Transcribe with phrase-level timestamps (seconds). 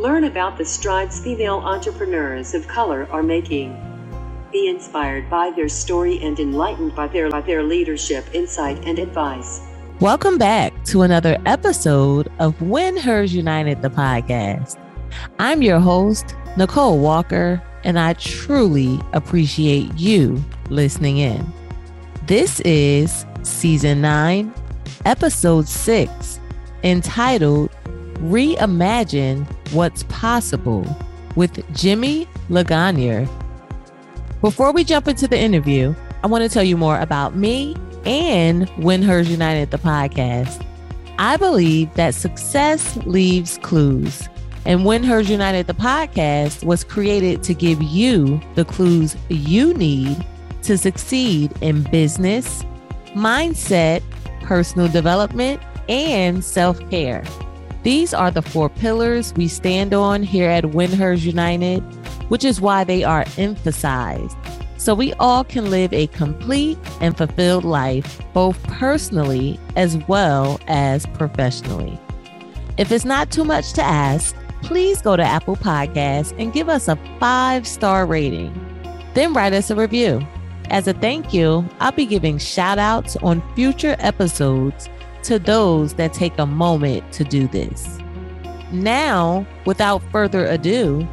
[0.00, 3.76] Learn about the strides female entrepreneurs of color are making.
[4.50, 9.60] Be inspired by their story and enlightened by their, by their leadership, insight, and advice.
[10.00, 14.78] Welcome back to another episode of When Hers United, the podcast.
[15.38, 21.52] I'm your host, Nicole Walker, and I truly appreciate you listening in.
[22.26, 24.54] This is season nine,
[25.04, 26.40] episode six,
[26.84, 27.70] entitled
[28.20, 30.84] Reimagine What's Possible
[31.36, 33.28] with Jimmy Lagagne.
[34.40, 38.68] Before we jump into the interview, I want to tell you more about me and
[38.70, 40.64] When Hers United, the podcast.
[41.18, 44.28] I believe that success leaves clues.
[44.64, 50.24] And When Hers United, the podcast was created to give you the clues you need
[50.62, 52.64] to succeed in business,
[53.14, 54.02] mindset,
[54.42, 57.24] personal development, and self care.
[57.82, 61.80] These are the four pillars we stand on here at When Hers United,
[62.28, 64.36] which is why they are emphasized.
[64.76, 71.06] So we all can live a complete and fulfilled life, both personally as well as
[71.06, 71.98] professionally.
[72.76, 76.88] If it's not too much to ask, please go to Apple Podcasts and give us
[76.88, 78.54] a five star rating.
[79.14, 80.26] Then write us a review.
[80.70, 84.88] As a thank you, I'll be giving shout outs on future episodes
[85.24, 87.98] to those that take a moment to do this.
[88.72, 91.06] Now, without further ado,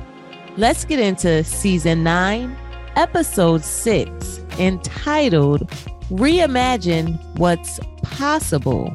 [0.58, 2.56] let's get into season nine,
[2.96, 5.70] episode six, entitled
[6.10, 8.94] Reimagine What's Possible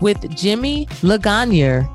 [0.00, 1.88] with Jimmy Lagagne.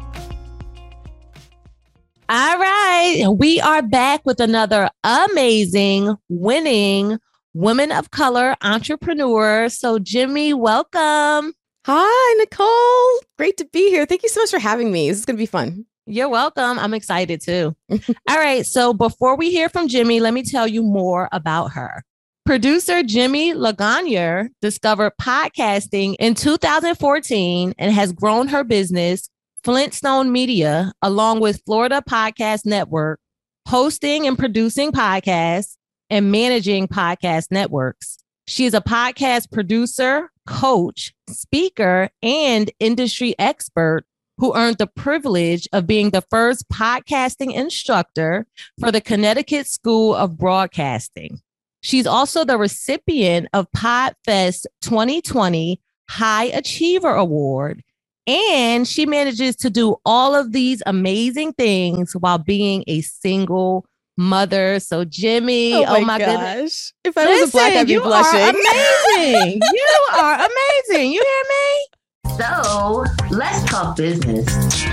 [2.30, 7.20] All right, we are back with another amazing, winning
[7.54, 9.68] women of color entrepreneur.
[9.68, 11.54] So, Jimmy, welcome.
[11.86, 13.28] Hi, Nicole.
[13.40, 14.06] Great to be here.
[14.06, 15.10] Thank you so much for having me.
[15.10, 15.86] This is going to be fun.
[16.06, 16.78] You're welcome.
[16.78, 17.76] I'm excited too.
[17.90, 18.66] All right.
[18.66, 22.04] So, before we hear from Jimmy, let me tell you more about her.
[22.46, 29.30] Producer Jimmy Lagagne discovered podcasting in 2014 and has grown her business,
[29.64, 33.20] Flintstone Media, along with Florida Podcast Network,
[33.68, 35.78] hosting and producing podcasts
[36.12, 38.21] and managing podcast networks.
[38.48, 44.06] She is a podcast producer, coach, speaker, and industry expert
[44.38, 48.48] who earned the privilege of being the first podcasting instructor
[48.80, 51.40] for the Connecticut School of Broadcasting.
[51.82, 55.80] She's also the recipient of PodFest 2020
[56.10, 57.84] High Achiever Award.
[58.28, 63.86] And she manages to do all of these amazing things while being a single
[64.18, 64.80] mother.
[64.80, 66.28] So Jimmy, oh my, oh my gosh.
[66.28, 66.94] goodness.
[67.04, 68.40] If I Listen, was a black, I'd be you blushing.
[68.40, 69.62] Are amazing.
[69.74, 71.12] you are amazing.
[71.12, 72.38] You hear me?
[72.38, 74.86] So let's talk business.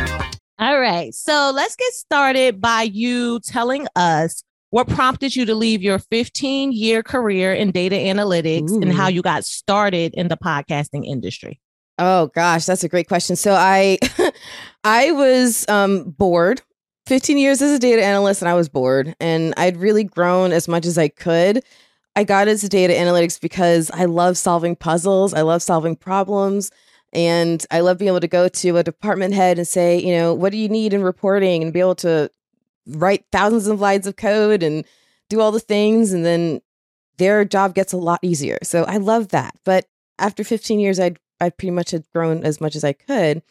[0.59, 1.15] All right.
[1.15, 6.73] So let's get started by you telling us what prompted you to leave your 15
[6.73, 8.83] year career in data analytics Ooh.
[8.83, 11.61] and how you got started in the podcasting industry?
[11.99, 13.37] Oh gosh, that's a great question.
[13.37, 13.99] So I
[14.85, 16.61] I was um, bored
[17.09, 20.69] 15 years as a data analyst and I was bored and I'd really grown as
[20.69, 21.65] much as I could.
[22.15, 26.71] I got into data analytics because I love solving puzzles, I love solving problems,
[27.15, 30.35] and I love being able to go to a department head and say, you know,
[30.35, 32.31] what do you need in reporting and be able to
[32.87, 34.85] write thousands of lines of code and
[35.31, 36.61] do all the things and then
[37.17, 38.59] their job gets a lot easier.
[38.63, 39.55] So I love that.
[39.65, 39.87] But
[40.19, 43.43] after 15 years I I pretty much had grown as much as I could.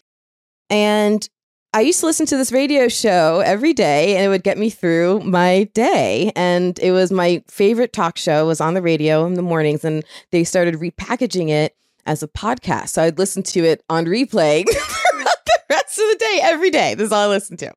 [0.70, 1.28] And
[1.74, 4.70] I used to listen to this radio show every day and it would get me
[4.70, 6.32] through my day.
[6.36, 10.04] And it was my favorite talk show was on the radio in the mornings and
[10.32, 11.76] they started repackaging it
[12.06, 12.90] as a podcast.
[12.90, 16.96] So I'd listen to it on replay throughout the rest of the day, every day.
[16.96, 17.74] This is all I listened to.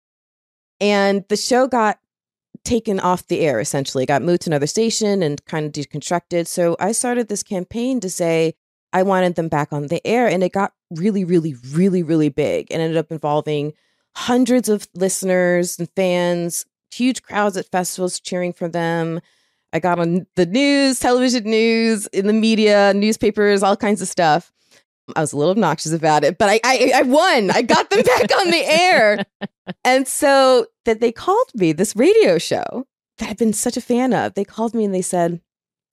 [0.80, 1.98] And the show got
[2.64, 6.46] taken off the air essentially, got moved to another station and kind of deconstructed.
[6.46, 8.54] So I started this campaign to say
[8.92, 12.66] I wanted them back on the air and it got really, really, really, really big
[12.70, 13.72] and ended up involving
[14.16, 19.20] hundreds of listeners and fans, huge crowds at festivals cheering for them.
[19.72, 24.52] I got on the news, television news, in the media, newspapers, all kinds of stuff.
[25.16, 27.50] I was a little obnoxious about it, but I, I, I won.
[27.50, 29.24] I got them back on the air.
[29.84, 32.88] And so that they called me, this radio show
[33.18, 35.40] that I've been such a fan of, they called me and they said,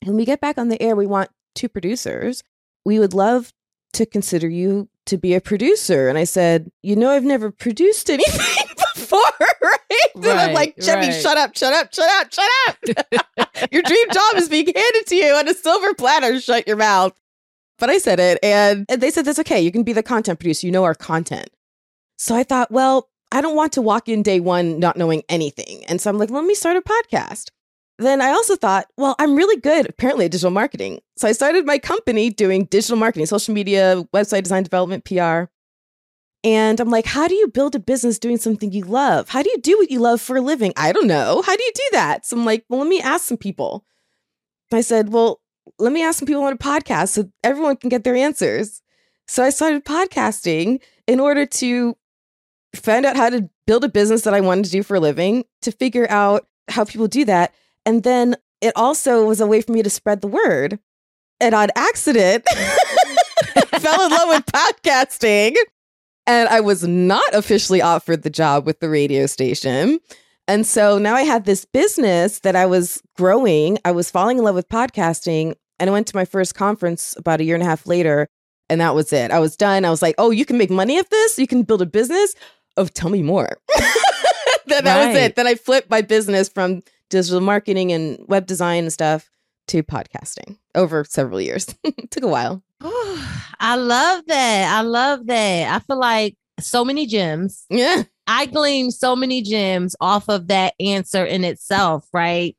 [0.04, 2.42] when we get back on the air, we want two producers.
[2.88, 3.52] We would love
[3.96, 6.08] to consider you to be a producer.
[6.08, 9.82] And I said, You know, I've never produced anything before, right?
[9.92, 11.22] right and I'm like, Jimmy, right.
[11.22, 13.68] shut up, shut up, shut up, shut up.
[13.74, 16.40] your dream job is being handed to you on a silver platter.
[16.40, 17.12] Shut your mouth.
[17.78, 19.60] But I said it, and they said, That's okay.
[19.60, 20.66] You can be the content producer.
[20.66, 21.50] You know our content.
[22.18, 25.84] So I thought, well, I don't want to walk in day one not knowing anything.
[25.90, 27.50] And so I'm like, let me start a podcast.
[28.00, 31.00] Then I also thought, well, I'm really good apparently at digital marketing.
[31.16, 35.46] So I started my company doing digital marketing, social media, website design development, PR.
[36.44, 39.30] And I'm like, how do you build a business doing something you love?
[39.30, 40.74] How do you do what you love for a living?
[40.78, 41.42] I don't know.
[41.42, 42.26] How do you do that?
[42.26, 43.84] So I'm like, well, let me ask some people.
[44.72, 45.42] I said, well,
[45.80, 48.82] let me ask some people on a podcast so everyone can get their answers.
[49.28, 51.98] So I started podcasting in order to
[52.76, 55.46] find out how to build a business that I wanted to do for a living,
[55.64, 57.54] to figure out how people do that.
[57.88, 60.78] And then it also was a way for me to spread the word.
[61.40, 62.44] And on accident,
[63.80, 65.56] fell in love with podcasting.
[66.26, 70.00] And I was not officially offered the job with the radio station.
[70.48, 73.78] And so now I had this business that I was growing.
[73.86, 75.56] I was falling in love with podcasting.
[75.80, 78.28] And I went to my first conference about a year and a half later.
[78.70, 79.32] And that was it.
[79.32, 79.86] I was done.
[79.86, 81.40] I was like, oh, you can make money at this?
[81.40, 82.36] You can build a business?
[82.76, 83.58] Oh, tell me more.
[84.66, 85.08] then that Right.
[85.08, 85.36] was it.
[85.36, 89.30] Then I flipped my business from digital marketing and web design and stuff
[89.68, 91.66] to podcasting over several years.
[92.12, 92.64] Took a while.
[93.60, 94.74] I love that.
[94.74, 95.74] I love that.
[95.74, 97.66] I feel like so many gems.
[97.70, 98.04] Yeah.
[98.28, 102.58] I gleaned so many gems off of that answer in itself, right?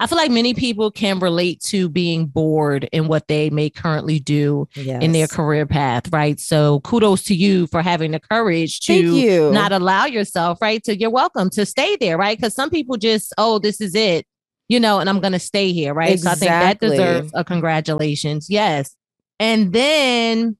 [0.00, 4.18] I feel like many people can relate to being bored in what they may currently
[4.18, 6.40] do in their career path, right?
[6.40, 9.50] So kudos to you for having the courage to you.
[9.52, 10.82] not allow yourself, right?
[10.84, 12.36] To you're welcome to stay there, right?
[12.36, 14.26] Because some people just, oh, this is it,
[14.68, 16.18] you know, and I'm gonna stay here, right?
[16.18, 18.48] So I think that deserves a congratulations.
[18.48, 18.96] Yes.
[19.38, 20.56] And then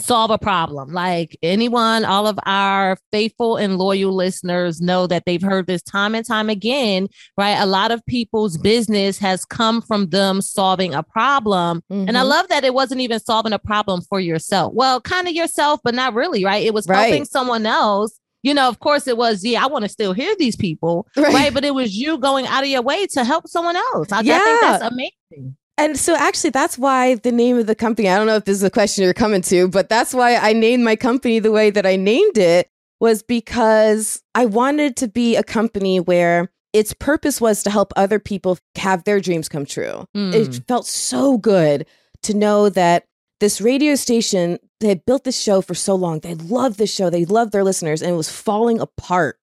[0.00, 0.92] solve a problem.
[0.92, 6.14] Like anyone, all of our faithful and loyal listeners know that they've heard this time
[6.14, 7.58] and time again, right?
[7.58, 11.82] A lot of people's business has come from them solving a problem.
[11.90, 12.28] And I Mhm.
[12.28, 14.72] love that it wasn't even solving a problem for yourself.
[14.74, 16.64] Well, kind of yourself, but not really, right?
[16.64, 18.18] It was helping someone else.
[18.42, 21.34] You know, of course, it was, yeah, I want to still hear these people, Right.
[21.34, 21.54] right?
[21.54, 24.10] But it was you going out of your way to help someone else.
[24.10, 25.56] I, I think that's amazing.
[25.80, 28.56] And so actually that's why the name of the company, I don't know if this
[28.56, 31.70] is a question you're coming to, but that's why I named my company the way
[31.70, 32.68] that I named it
[33.00, 38.18] was because I wanted to be a company where its purpose was to help other
[38.18, 40.04] people have their dreams come true.
[40.14, 40.34] Mm.
[40.34, 41.86] It felt so good
[42.24, 43.06] to know that
[43.40, 46.20] this radio station, they had built this show for so long.
[46.20, 47.08] They loved this show.
[47.08, 49.38] They loved their listeners and it was falling apart.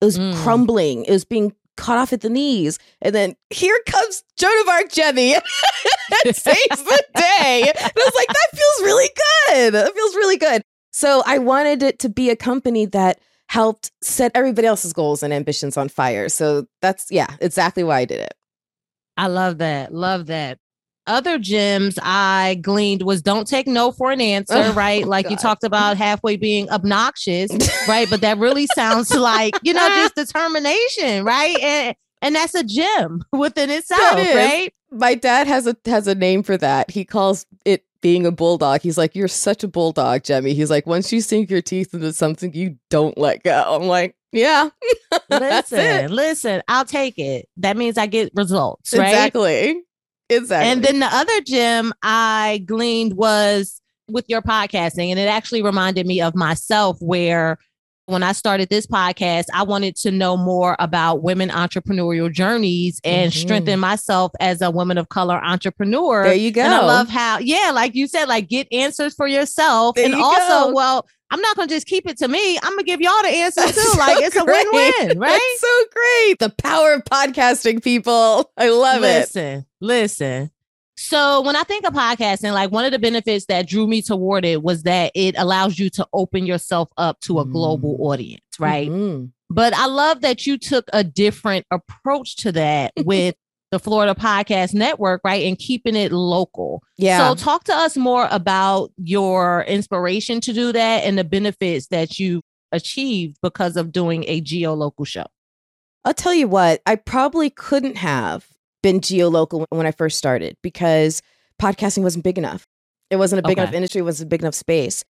[0.00, 0.34] It was Mm.
[0.36, 1.04] crumbling.
[1.04, 2.78] It was being cut off at the knees.
[3.00, 5.42] And then here comes Joan of Arc Jemmy and
[6.36, 7.64] saves the day.
[7.66, 9.74] And I was like, that feels really good.
[9.74, 10.62] That feels really good.
[10.92, 15.32] So I wanted it to be a company that helped set everybody else's goals and
[15.32, 16.28] ambitions on fire.
[16.28, 18.34] So that's, yeah, exactly why I did it.
[19.16, 19.92] I love that.
[19.92, 20.58] Love that.
[21.06, 25.06] Other gems I gleaned was don't take no for an answer, Oh, right?
[25.06, 27.50] Like you talked about halfway being obnoxious,
[27.88, 28.08] right?
[28.08, 31.58] But that really sounds like, you know, just determination, right?
[31.60, 34.72] And and that's a gem within itself, right?
[34.90, 36.90] My dad has a has a name for that.
[36.90, 38.82] He calls it being a bulldog.
[38.82, 40.54] He's like, You're such a bulldog, Jemmy.
[40.54, 43.64] He's like, once you sink your teeth into something, you don't let go.
[43.66, 44.68] I'm like, Yeah.
[45.30, 47.48] Listen, listen, I'll take it.
[47.58, 49.08] That means I get results, right?
[49.08, 49.82] Exactly.
[50.30, 50.70] Exactly.
[50.70, 55.10] And then the other gem I gleaned was with your podcasting.
[55.10, 57.58] And it actually reminded me of myself where
[58.10, 63.32] when I started this podcast, I wanted to know more about women entrepreneurial journeys and
[63.32, 63.36] Mhm.
[63.36, 66.24] strengthen myself as a woman of color entrepreneur.
[66.24, 66.62] there you go.
[66.62, 69.94] And I love how, yeah, like you said, like get answers for yourself.
[69.96, 70.72] There and you also, go.
[70.74, 72.56] well, I'm not gonna just keep it to me.
[72.58, 73.80] I'm gonna give y'all the answer That's too.
[73.92, 75.30] so like it's a win-win, right?
[75.30, 76.38] That's so great.
[76.40, 78.50] The power of podcasting, people.
[78.56, 79.06] I love it.
[79.06, 80.50] listen, listen.
[81.00, 84.44] So when I think of podcasting, like one of the benefits that drew me toward
[84.44, 88.00] it was that it allows you to open yourself up to a global Mm.
[88.00, 88.90] audience, right?
[88.90, 89.30] Mhm.
[89.48, 93.34] But I love that you took a different approach to that with
[93.70, 95.46] the Florida Podcast Network, right?
[95.46, 96.82] And keeping it local.
[96.98, 97.28] Yeah.
[97.30, 102.18] So talk to us more about your inspiration to do that and the benefits that
[102.18, 102.42] you
[102.72, 105.26] achieved because of doing a geo-local show.
[106.04, 108.46] I'll tell you what, I probably couldn't have
[108.82, 111.22] been geolocal when I first started because
[111.60, 112.66] podcasting wasn't big enough.
[113.10, 113.62] It wasn't a big Okay.
[113.62, 115.04] enough industry, it wasn't a big enough space.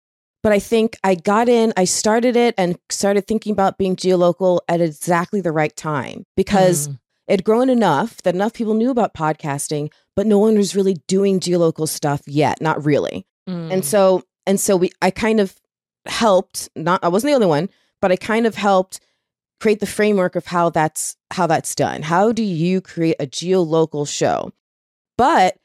[0.42, 4.62] But I think I got in, I started it and started thinking about being geolocal
[4.68, 6.92] at exactly the right time because Mm.
[7.26, 10.96] it had grown enough that enough people knew about podcasting, but no one was really
[11.08, 13.26] doing geolocal stuff yet, not really.
[13.48, 13.72] Mm.
[13.72, 15.56] And so and so we I kind of
[16.06, 17.68] helped, not I wasn't the only one,
[18.00, 19.00] but I kind of helped
[19.60, 22.02] create the framework of how that's how that's done.
[22.02, 24.52] How do you create a geolocal show?
[25.16, 25.56] But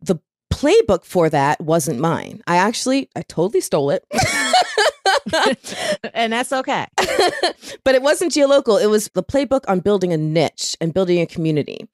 [0.00, 0.18] the
[0.52, 2.42] playbook for that wasn't mine.
[2.46, 4.04] I actually I totally stole it.
[6.14, 6.86] and that's okay.
[7.84, 8.76] but it wasn't geolocal.
[8.76, 11.88] It was the playbook on building a niche and building a community.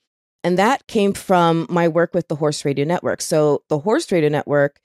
[0.45, 3.21] And that came from my work with the Horse Radio Network.
[3.21, 4.81] So, the Horse Radio Network,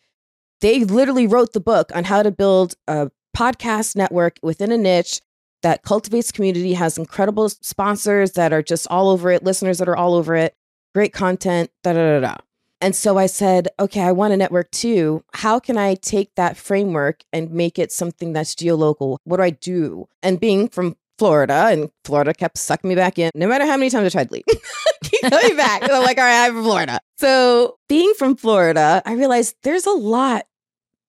[0.62, 5.22] they literally wrote the book on how to build a podcast network within a niche
[5.64, 9.98] that cultivates community, has incredible sponsors that are just all over it, listeners that are
[9.98, 10.56] all over it,
[10.94, 12.36] great content, da da da da.
[12.80, 15.24] And so I said, okay, I want a network too.
[15.34, 19.20] How can I take that framework and make it something that's geolocal?
[19.24, 20.10] What do I do?
[20.22, 23.90] And being from Florida, and Florida kept sucking me back in, no matter how many
[23.90, 24.44] times I tried to leave.
[25.04, 25.84] Keep coming back.
[25.84, 27.00] I'm like, all right, I'm from Florida.
[27.18, 30.46] So being from Florida, I realized there's a lot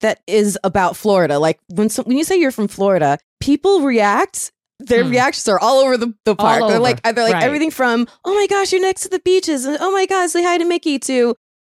[0.01, 1.39] that is about Florida.
[1.39, 4.51] Like when some, when you say you're from Florida, people react.
[4.81, 5.11] Their Hmm.
[5.11, 6.61] reactions are all over the, the park.
[6.61, 6.79] They're over.
[6.81, 7.43] like they're like Right.
[7.45, 10.43] everything from oh my gosh, you're next to the beaches, and oh my god, say
[10.43, 11.35] hi to Mickey to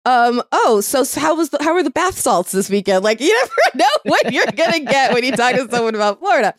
[0.07, 3.05] um oh so, so how was the, how were the bath salts this weekend?
[3.05, 3.53] Like you never
[3.85, 6.55] know what you're gonna get when you talk to someone about Florida.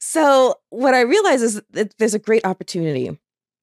[0.00, 3.18] So what I realized is that there's a great opportunity, and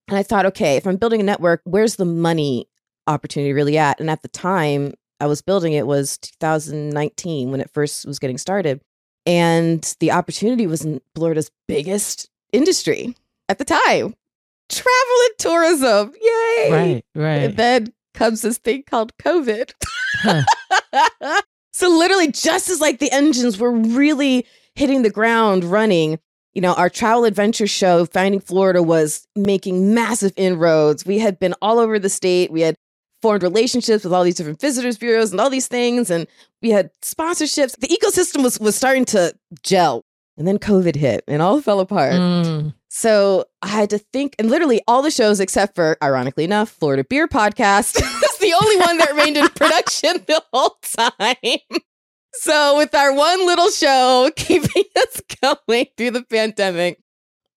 [0.09, 2.67] I thought, okay, if I'm building a network, where's the money
[3.07, 3.99] opportunity really at?
[3.99, 8.37] And at the time I was building it was 2019 when it first was getting
[8.37, 8.81] started.
[9.27, 13.13] And the opportunity was in Florida's biggest industry
[13.49, 14.15] at the time
[14.69, 16.13] travel and tourism.
[16.21, 16.69] Yay.
[16.71, 17.43] Right, right.
[17.43, 19.71] And then comes this thing called COVID.
[20.21, 21.41] Huh.
[21.71, 26.19] so, literally, just as like the engines were really hitting the ground running,
[26.53, 31.05] you know, our travel adventure show, Finding Florida, was making massive inroads.
[31.05, 32.51] We had been all over the state.
[32.51, 32.75] We had
[33.21, 36.27] formed relationships with all these different visitors bureaus and all these things and
[36.61, 37.77] we had sponsorships.
[37.77, 39.33] The ecosystem was was starting to
[39.63, 40.03] gel
[40.37, 42.13] and then covid hit and all fell apart.
[42.13, 42.73] Mm.
[42.89, 47.03] so i had to think and literally all the shows except for ironically enough florida
[47.03, 51.81] beer podcast is the only one that remained in production the whole time.
[52.33, 56.99] So with our one little show keeping us going through the pandemic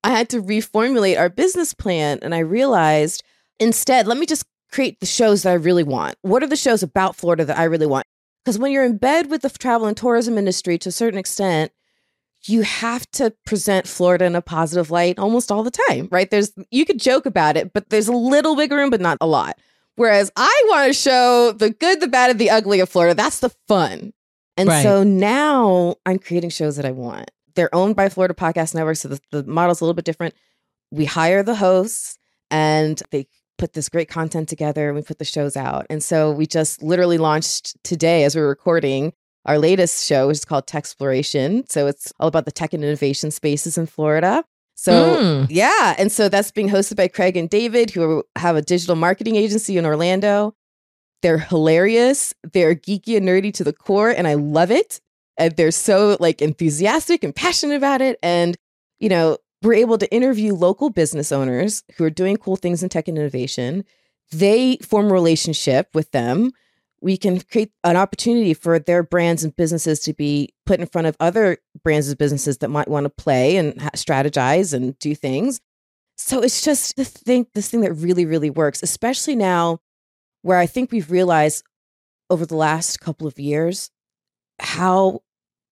[0.03, 3.23] i had to reformulate our business plan and i realized
[3.59, 6.15] instead let me just create the shows that I really want.
[6.21, 8.05] What are the shows about Florida that I really want?
[8.43, 11.71] Because when you're in bed with the travel and tourism industry to a certain extent,
[12.45, 16.29] you have to present Florida in a positive light almost all the time, right?
[16.31, 19.27] There's you could joke about it, but there's a little wiggle room, but not a
[19.27, 19.59] lot.
[19.95, 23.13] Whereas I want to show the good, the bad, and the ugly of Florida.
[23.13, 24.13] That's the fun.
[24.57, 24.81] And Right.
[24.81, 27.29] so now I'm creating shows that I want.
[27.55, 30.33] They're owned by Florida Podcast Network, so the, the model's a little bit different.
[30.89, 32.17] We hire the hosts
[32.49, 33.27] and they
[33.61, 35.85] put this great content together and we put the shows out.
[35.89, 39.13] And so we just literally launched today as we're recording
[39.45, 41.71] our latest show, which is called Techsploration.
[41.71, 44.43] So it's all about the tech and innovation spaces in Florida.
[44.75, 45.47] So Mm.
[45.49, 49.35] yeah, and so that's being hosted by Craig and David, who have a digital marketing
[49.35, 50.55] agency in Orlando.
[51.21, 52.33] They're hilarious.
[52.51, 54.99] They're geeky and nerdy to the core, and I love it.
[55.37, 58.17] And they're so like enthusiastic and passionate about it.
[58.23, 58.57] And
[58.99, 62.89] you know, we're able to interview local business owners who are doing cool things in
[62.89, 63.83] tech and innovation.
[64.31, 66.51] They form a relationship with them.
[67.01, 71.07] We can create an opportunity for their brands and businesses to be put in front
[71.07, 75.59] of other brands and businesses that might want to play and strategize and do things.
[76.17, 79.79] So it's just the thing, this thing that really, really works, especially now
[80.43, 81.63] where I think we've realized
[82.29, 83.89] over the last couple of years
[84.59, 85.21] how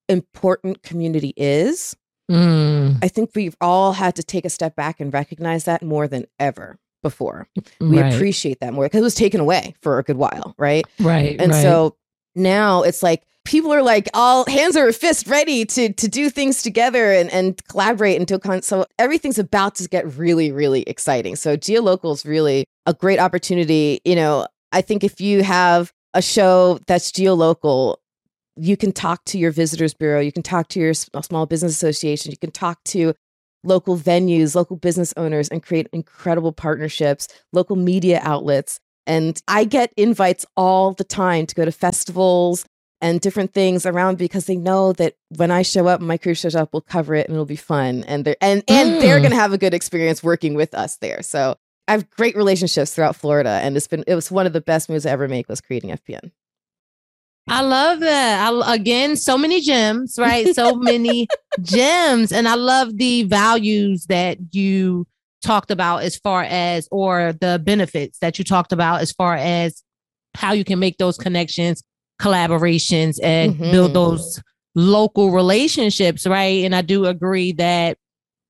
[0.08, 1.96] important community is.
[2.30, 3.00] Mm.
[3.04, 6.26] I think we've all had to take a step back and recognize that more than
[6.40, 7.48] ever before.
[7.80, 10.86] We right, appreciate that more because it was taken away for a good while, right?
[11.00, 11.62] right, And right.
[11.62, 11.96] so
[12.36, 16.62] now it's like people are like all hands over fist ready to to do things
[16.62, 21.36] together and and collaborate and do con- so everything's about to get really really exciting.
[21.36, 24.02] So geolocal is really a great opportunity.
[24.06, 28.00] You know, I think if you have a show that's geolocal,
[28.56, 32.32] you can talk to your visitors bureau, you can talk to your small business association,
[32.32, 33.14] you can talk to
[33.64, 38.80] local venues, local business owners and create incredible partnerships, local media outlets.
[39.06, 42.66] And I get invites all the time to go to festivals
[43.02, 46.56] and different things around because they know that when I show up, my crew shows
[46.56, 48.04] up, we'll cover it and it'll be fun.
[48.08, 49.24] And they're and and they're Mm.
[49.24, 51.22] gonna have a good experience working with us there.
[51.22, 51.56] So
[51.88, 54.90] I have great relationships throughout Florida, and it's been it was one of the best
[54.90, 56.32] moves I ever make was creating FPN.
[57.48, 58.52] I love that.
[58.52, 60.54] I, again, so many gems, right?
[60.54, 61.28] So many
[61.62, 62.32] gems.
[62.32, 65.08] And I love the values that you
[65.44, 69.84] talked about as far as, or the benefits that you talked about as far as
[70.36, 71.82] how you can make those connections,
[72.22, 73.94] collaborations, and build Mhm.
[73.94, 74.42] those
[74.76, 76.64] local relationships, right?
[76.66, 77.98] And I do agree that,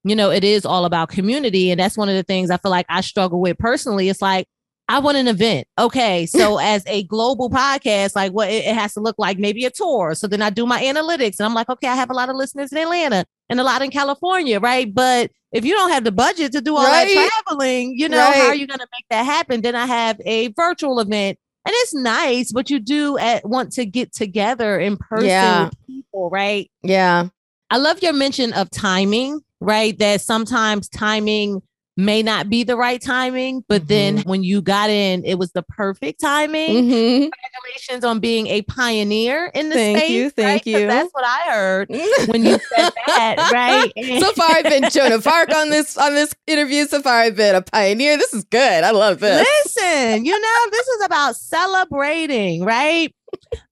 [0.03, 1.71] you know, it is all about community.
[1.71, 4.09] And that's one of the things I feel like I struggle with personally.
[4.09, 4.47] It's like,
[4.89, 5.67] I want an event.
[5.77, 6.25] Okay.
[6.25, 9.69] So as a global podcast, like what it, it has to look like maybe a
[9.69, 10.15] tour.
[10.15, 12.35] So then I do my analytics and I'm like, okay, I have a lot of
[12.35, 14.93] listeners in Atlanta and a lot in California, right?
[14.93, 17.07] But if you don't have the budget to do all Right.
[17.13, 19.61] that traveling, you know, how are you going to make that happen?
[19.61, 23.85] Then I have a virtual event and it's nice, but you do at, want to
[23.85, 25.65] get together in person Yeah.
[25.65, 26.69] with people, right?
[26.81, 27.27] Yeah.
[27.69, 29.97] I love your mention of timing, right?
[29.99, 31.61] That sometimes timing
[31.99, 35.63] may not be the right timing, but then when you got in, it was the
[35.63, 36.89] perfect timing.
[36.89, 40.11] hmm Congratulations on being a pioneer in the Thank space.
[40.11, 40.67] you, thank right?
[40.67, 40.87] you.
[40.87, 41.89] That's what I heard
[42.27, 43.91] when you said that, right?
[44.21, 46.85] So far, I've been Joan of Arc on this on this interview.
[46.85, 48.17] So far, I've been a pioneer.
[48.17, 48.83] This is good.
[48.83, 49.47] I love this.
[49.65, 53.13] Listen, you know, this is about celebrating, right?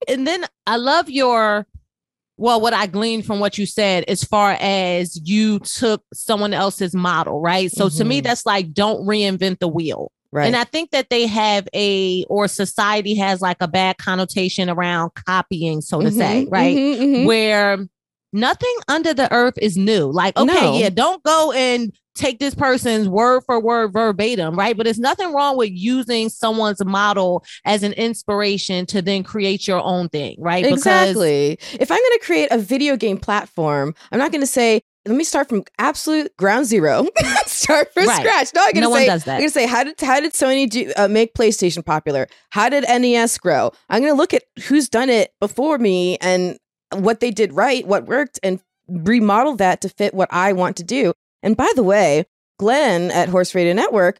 [0.08, 1.66] and then I love your,
[2.38, 6.94] well, what I gleaned from what you said as far as you took someone else's
[6.94, 7.72] model, right?
[7.72, 8.24] So to me, Mhm.
[8.26, 10.12] that's like don't reinvent the wheel.
[10.32, 10.46] Right.
[10.46, 15.12] And I think that they have a, or society has like a bad connotation around
[15.26, 16.76] copying, so to say, Mhm, right?
[16.78, 17.26] mhm, mhm.
[17.26, 17.88] where
[18.34, 20.12] nothing under the earth is new.
[20.12, 20.78] Like, okay, No.
[20.78, 24.76] yeah, don't go and take this person's word for word verbatim, right?
[24.76, 29.82] But there's nothing wrong with using someone's model as an inspiration to then create your
[29.82, 30.66] own thing, right?
[30.66, 31.58] Exactly.
[31.80, 35.16] if I'm going to create a video game platform, I'm not going to say, let
[35.16, 37.08] me start from absolute ground zero,
[37.46, 38.20] start from Right.
[38.20, 38.50] scratch.
[38.54, 40.92] No, I'm going no say, I'm going to say, how did how did Sony do,
[40.98, 42.28] uh, make PlayStation popular?
[42.50, 43.72] How did NES grow?
[43.90, 46.58] I'm going to look at who's done it before me and
[46.94, 48.60] what they did right, what worked, and
[48.90, 51.14] remodel that to fit what I want to do.
[51.48, 52.26] And by the way,
[52.60, 54.20] Glenn at Horse Radio Network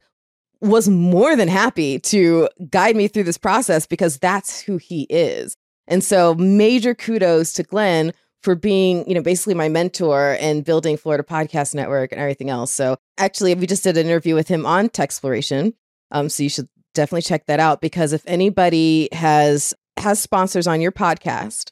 [0.62, 5.58] was more than happy to guide me through this process because that's who he is.
[5.90, 10.96] And so major kudos to Glenn for being, you know, basically my mentor and building
[10.96, 12.72] Florida Podcast Network and everything else.
[12.72, 15.74] So actually we just did an interview with him on Techsploration.
[16.12, 20.80] Um, so you should definitely check that out because if anybody has has sponsors on
[20.80, 21.72] your podcast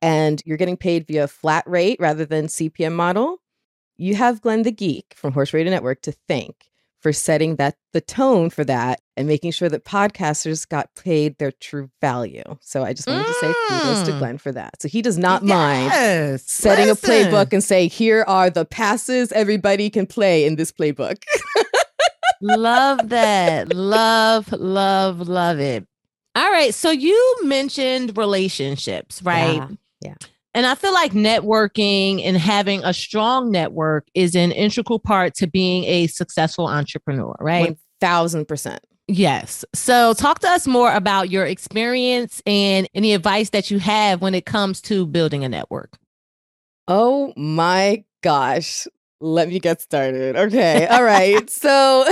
[0.00, 3.41] and you're getting paid via flat rate rather than CPM model,
[3.96, 6.68] you have Glenn the Geek from Horse Radio Network to thank
[7.00, 11.50] for setting that the tone for that and making sure that podcasters got paid their
[11.50, 12.44] true value.
[12.60, 14.18] So I just wanted to say kudos to Mm.
[14.20, 14.80] Glenn for that.
[14.80, 17.10] So he does not mind setting Listen.
[17.10, 21.22] a playbook and say, here are the passes everybody can play in this playbook.
[22.40, 23.74] love that.
[23.74, 25.86] Love, love, love it.
[26.34, 26.72] All right.
[26.72, 29.56] So you mentioned relationships, right?
[29.56, 29.68] Yeah,
[30.00, 30.14] yeah.
[30.54, 35.46] And I feel like networking and having a strong network is an integral part to
[35.46, 37.68] being a successful entrepreneur, right?
[37.70, 38.80] One thousand percent.
[39.08, 39.64] Yes.
[39.74, 44.34] So talk to us more about your experience and any advice that you have when
[44.34, 45.98] it comes to building a network.
[46.88, 48.86] Oh my gosh.
[49.20, 50.36] Let me get started.
[50.36, 50.86] Okay.
[50.86, 51.48] All right.
[51.50, 52.04] so,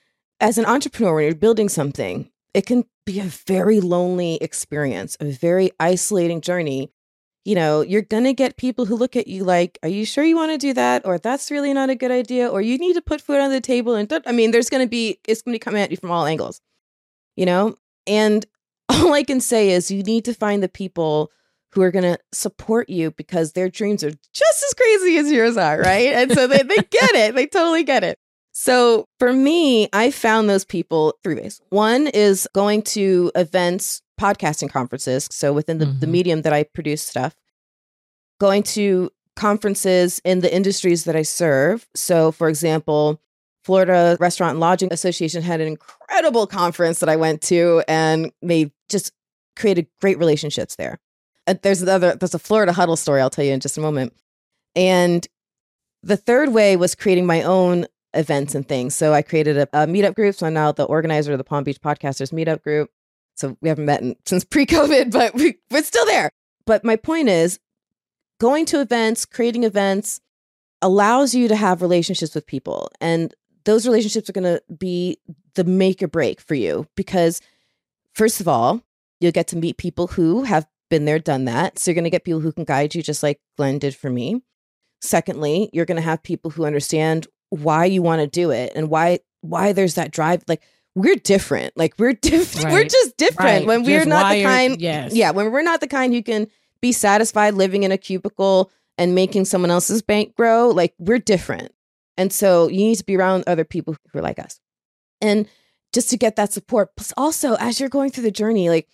[0.40, 5.30] as an entrepreneur, when you're building something, it can be a very lonely experience, a
[5.30, 6.92] very isolating journey.
[7.46, 10.24] You know, you're going to get people who look at you like, Are you sure
[10.24, 11.06] you want to do that?
[11.06, 12.48] Or that's really not a good idea.
[12.48, 13.94] Or you need to put food on the table.
[13.94, 16.26] And I mean, there's going to be, it's going to come at you from all
[16.26, 16.60] angles,
[17.36, 17.76] you know?
[18.04, 18.44] And
[18.88, 21.30] all I can say is you need to find the people
[21.70, 25.56] who are going to support you because their dreams are just as crazy as yours
[25.56, 26.14] are, right?
[26.14, 27.34] And so they, they get it.
[27.36, 28.18] They totally get it.
[28.58, 31.60] So for me, I found those people three ways.
[31.68, 35.28] One is going to events, podcasting conferences.
[35.30, 36.10] So within the, the Mhm.
[36.10, 37.34] medium that I produce stuff,
[38.40, 41.86] going to conferences in the industries that I serve.
[41.94, 43.20] So, for example,
[43.64, 48.70] Florida Restaurant and Lodging Association had an incredible conference that I went to and made
[48.88, 49.12] just
[49.56, 50.98] created great relationships there.
[51.46, 54.12] Uh, there's another there's a Florida huddle story I'll tell you in just a moment.
[54.74, 55.26] And
[56.02, 58.94] the third way was creating my own events and things.
[58.94, 60.34] So I created a, a meetup group.
[60.36, 62.90] So I'm now the organizer of the Palm Beach Podcasters Meetup Group.
[63.36, 66.30] So we haven't met in, since pre-COVID, but we, we're still there.
[66.64, 67.58] But my point is,
[68.40, 70.20] going to events, creating events,
[70.82, 75.18] allows you to have relationships with people, and those relationships are going to be
[75.54, 77.40] the make or break for you because,
[78.14, 78.82] first of all,
[79.20, 81.78] you'll get to meet people who have been there, done that.
[81.78, 84.10] So you're going to get people who can guide you, just like Glenn did for
[84.10, 84.42] me.
[85.00, 88.88] Secondly, you're going to have people who understand why you want to do it and
[88.88, 90.42] why why there's that drive.
[90.48, 90.62] Like
[90.96, 91.76] we're different.
[91.76, 92.72] Like we're different.
[92.72, 93.66] We're just different Right.
[93.66, 94.80] when we're Just not the kind.
[94.80, 95.14] yes.
[95.14, 96.48] Yeah, when we're not the kind who can
[96.80, 100.70] be satisfied living in a cubicle and making someone else's bank grow.
[100.70, 101.72] Like we're different,
[102.16, 104.58] and so you need to be around other people who are like us,
[105.20, 105.46] and
[105.92, 106.96] just to get that support.
[106.96, 108.88] Plus, also as you're going through the journey, like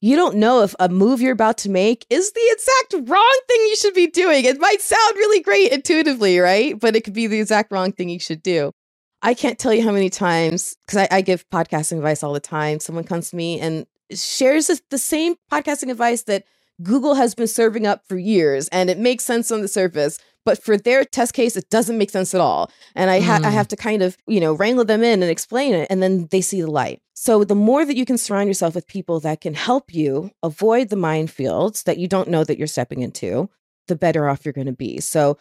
[0.00, 3.60] you don't know if a move you're about to make is the exact wrong thing
[3.68, 4.44] you should be doing.
[4.44, 6.78] It might sound really great intuitively, right?
[6.80, 8.72] But it could be the exact wrong thing you should do.
[9.22, 12.40] I can't tell you how many times, because I, I give podcasting advice all the
[12.40, 12.80] time.
[12.80, 16.44] Someone comes to me and shares this, the same podcasting advice that
[16.82, 20.18] Google has been serving up for years and it makes sense on the surface.
[20.44, 22.68] But for their test case, it doesn't make sense at all.
[22.96, 23.52] And I, ha- I Mm.
[23.52, 25.86] have to kind of, you know, wrangle them in and explain it.
[25.88, 27.00] And then they see the light.
[27.14, 30.88] So the more that you can surround yourself with people that can help you avoid
[30.88, 33.48] the minefields that you don't know that you're stepping into,
[33.86, 34.98] the better off you're going to be.
[34.98, 35.38] So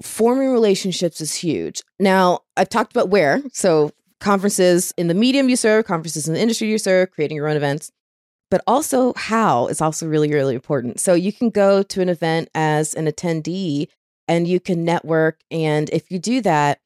[0.00, 1.82] forming relationships is huge.
[1.98, 3.42] Now, I've talked about where.
[3.52, 7.48] So conferences in the medium you serve, conferences in the industry you serve, creating your
[7.48, 7.90] own events
[8.50, 12.50] but also how is also really really important so you can go to an event
[12.54, 13.88] as an attendee
[14.28, 16.78] and you can network and if you do that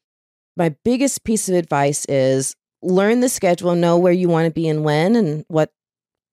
[0.55, 4.65] my biggest piece of advice is learn the schedule know where you want to be
[4.69, 5.73] and when and what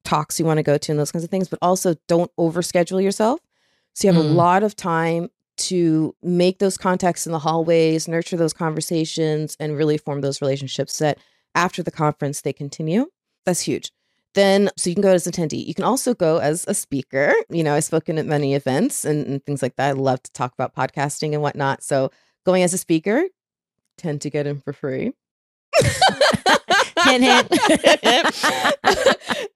[0.05, 3.03] talks you want to go to and those kinds of things but also don't overschedule
[3.03, 3.41] yourself
[3.93, 4.37] so you have a Mm.
[4.37, 9.99] lot of time to make those contacts in the hallways nurture those conversations and really
[9.99, 11.19] form those relationships that
[11.55, 13.07] after the conference they continue.
[13.47, 13.93] That's huge.
[14.35, 15.65] Then so you can go as an attendee.
[15.65, 17.33] You can also go as a speaker.
[17.51, 19.89] You know i've spoken at many events and, and things like that.
[19.89, 21.83] I love to talk about podcasting and whatnot.
[21.83, 22.11] So
[22.45, 23.25] going as a speaker
[23.97, 25.13] tend to get in for free
[27.05, 28.45] Hint, hint.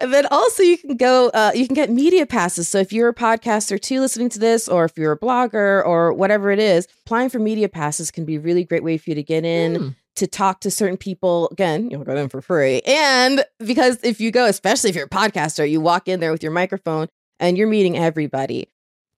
[0.01, 3.09] and then also you can go uh, you can get media passes so if you're
[3.09, 6.87] a podcaster too listening to this or if you're a blogger or whatever it is
[7.07, 9.69] applying for media passes can be a really great way for you to get in
[9.79, 9.95] Mm.
[10.17, 11.49] to talk to certain people.
[11.53, 12.81] Again, you'll go in for free.
[12.87, 16.43] And because if you go, especially if you're a podcaster, you walk in there with
[16.43, 17.07] your microphone
[17.39, 18.69] and you're meeting everybody.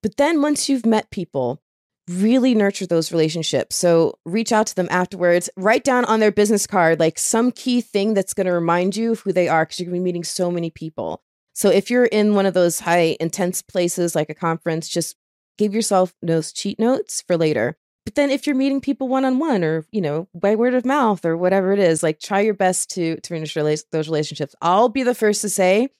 [0.02, 1.62] But then once you've met people,
[2.10, 3.76] really nurture those relationships.
[3.76, 7.80] So reach out to them afterwards, write down on their business card like some key
[7.80, 10.04] thing that's going to remind you of who they are because you're going to be
[10.04, 11.22] meeting so many people.
[11.52, 15.16] So if you're in one of those high intense places like a conference, just
[15.58, 17.76] give yourself those cheat notes for later.
[18.04, 20.84] But then if you're meeting people one on one or, you know, by word of
[20.84, 23.54] mouth or whatever it is, like try your best to to finish
[23.92, 24.54] those relationships.
[24.62, 25.90] I'll be the first to say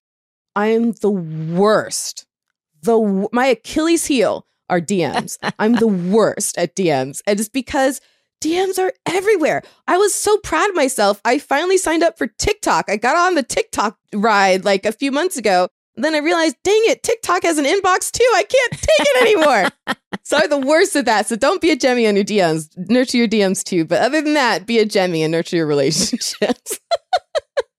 [0.56, 2.26] I am the worst.
[2.82, 5.37] The my Achilles heel are DMs.
[5.59, 7.20] I'm the worst at DMs.
[7.26, 8.00] And it's because
[8.42, 9.62] DMs are everywhere.
[9.87, 11.20] I was so proud of myself.
[11.24, 12.87] I finally signed up for TikTok.
[12.88, 15.68] I got on the TikTok ride like a few months ago.
[15.96, 18.30] Then I realized, dang it, TikTok has an inbox too.
[18.35, 19.70] I can't take it anymore.
[20.22, 21.26] so I'm the worst at that.
[21.26, 22.70] So don't be a Jemmy on your DMs.
[22.88, 23.85] Nurture your DMs too.
[23.85, 26.78] But other than that, be a Jemmy and nurture your relationships.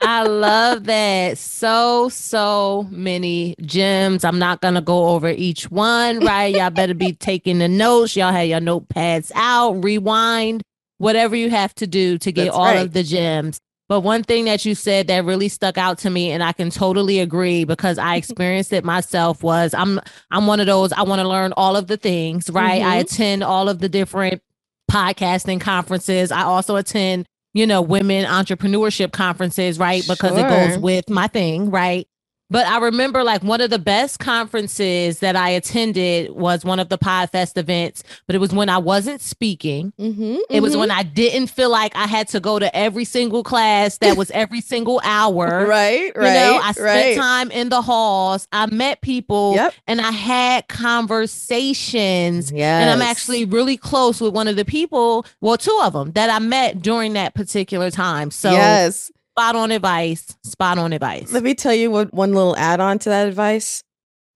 [0.04, 1.38] I love that.
[1.38, 4.24] So, so many gems.
[4.24, 6.54] I'm not going to go over each one, right?
[6.54, 8.16] Y'all better be taking the notes.
[8.16, 10.64] Y'all have your notepads out, rewind,
[10.98, 12.80] whatever you have to do to get That's all right.
[12.86, 13.60] of the gems.
[13.90, 16.70] But one thing that you said that really stuck out to me, and I can
[16.72, 20.00] totally agree because I experienced it myself, was I'm
[20.32, 22.82] I'm one of those I want to learn all of the things, right?
[22.82, 23.02] I Mhm.
[23.02, 24.42] attend all of the different
[24.90, 26.32] podcasting conferences.
[26.32, 30.04] I also attend you know, women entrepreneurship conferences, right?
[30.08, 32.08] Because it goes with my thing, right?
[32.52, 36.90] But I remember like one of the best conferences that I attended was one of
[36.90, 39.94] the Podfest events, but it was when I wasn't speaking.
[39.98, 43.42] Mm-hmm, It was when I didn't feel like I had to go to every single
[43.42, 45.66] class that was every single hour.
[45.66, 47.16] right, right, You know, I spent right.
[47.18, 48.48] time in the halls.
[48.52, 49.74] I met people Yep.
[49.88, 52.52] and I had conversations.
[52.52, 52.82] Yes.
[52.82, 56.30] And I'm actually really close with one of the people, well, two of them that
[56.30, 58.32] I met during that particular time.
[58.32, 59.12] So yes.
[59.32, 61.32] Spot on advice, spot on advice.
[61.32, 63.84] Let me tell you what one little add on to that advice.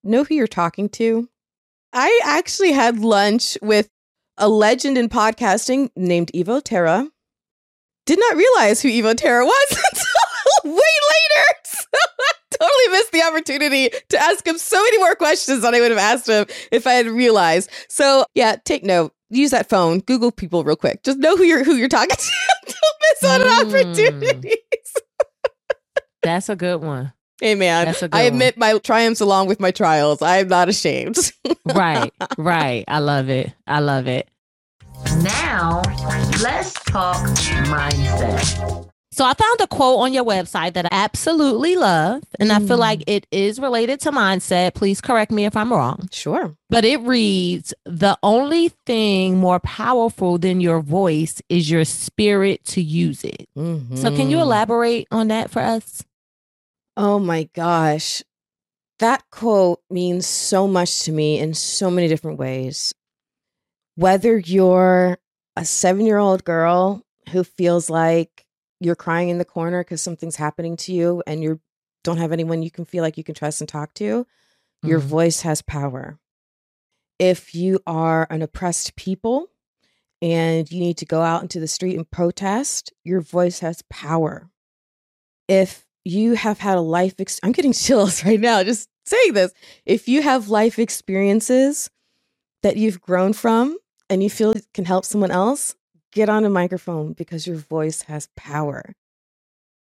[0.04, 1.28] Know who you're talking to.
[1.92, 3.90] I actually had lunch with
[4.38, 7.10] a legend in podcasting named Evo Terra.
[8.06, 11.46] Did not realize who Evo Terra was until way later.
[11.66, 12.00] So
[12.62, 15.92] I totally missed the opportunity to ask him so many more questions than I would
[15.92, 17.70] have asked him if I had realized.
[17.90, 19.14] So yeah, take note.
[19.30, 20.00] Use that phone.
[20.00, 21.04] Google people real quick.
[21.04, 22.16] Just know who you're who you're talking
[22.65, 22.65] to.
[22.86, 23.70] Don't miss out on Mm.
[23.86, 24.58] opportunities.
[26.24, 27.14] That's a good one.
[27.42, 28.34] Hey man, That's a good I one.
[28.34, 30.22] admit my triumphs along with my trials.
[30.22, 31.18] I am not ashamed.
[31.66, 32.86] Right, right.
[32.88, 33.52] I love it.
[33.68, 34.30] I love it.
[35.22, 35.82] Now,
[36.42, 37.18] let's talk
[37.68, 38.88] mindset.
[39.16, 42.76] So I found a quote on your website that I absolutely love, and I feel
[42.76, 42.80] Mm.
[42.80, 44.74] like it is related to mindset.
[44.74, 46.10] Please correct me if I'm wrong.
[46.12, 46.58] sure.
[46.70, 52.82] But it reads The only thing more powerful than your voice is your spirit to
[52.82, 53.48] use it.
[53.56, 54.42] So, can you Mhm.
[54.42, 56.04] elaborate on that for us?
[56.98, 58.22] Oh my gosh.
[59.00, 62.94] That quote means so much to me in so many different ways.
[63.96, 65.20] Whether you're
[65.56, 68.45] a seven year old girl who feels like
[68.86, 71.60] you're crying in the corner because something's happening to you and you
[72.04, 74.28] don't have anyone you can feel like you can trust and talk to,
[74.84, 75.04] your Mhm.
[75.04, 76.20] voice has power.
[77.18, 79.50] If you are an oppressed people
[80.22, 84.50] and you need to go out into the street and protest, your voice has power.
[85.48, 89.52] If you have had a life, ex- I'm getting chills right now just saying this.
[89.86, 91.90] If you have life experiences
[92.64, 93.78] that you've grown from
[94.10, 95.76] and you feel it can help someone else,
[96.16, 98.96] get on a microphone because your voice has power.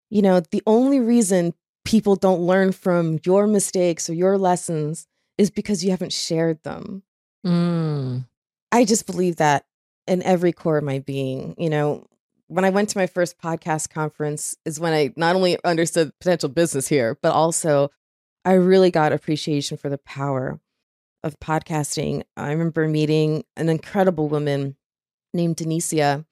[0.09, 1.53] You know, the only reason
[1.85, 5.05] people don't learn from your mistakes or your lessons
[5.37, 7.03] is because you haven't shared them.
[7.45, 8.25] Mm.
[8.71, 9.65] I just believe that
[10.07, 11.55] in every core of my being.
[11.57, 12.07] You know,
[12.47, 16.49] when I went to my first podcast conference is when I not only understood potential
[16.49, 17.91] business here, but also
[18.45, 20.59] I really got appreciation for the power
[21.23, 22.23] of podcasting.
[22.37, 24.75] I remember meeting an incredible woman
[25.33, 26.25] named Denicia,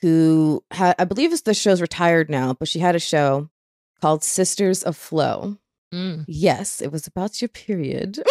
[0.00, 3.48] who had, I believe is the show's retired now, but she had a show
[4.00, 5.56] called Sisters of Flow.
[5.92, 6.24] Mm.
[6.28, 8.18] Yes, it was about your period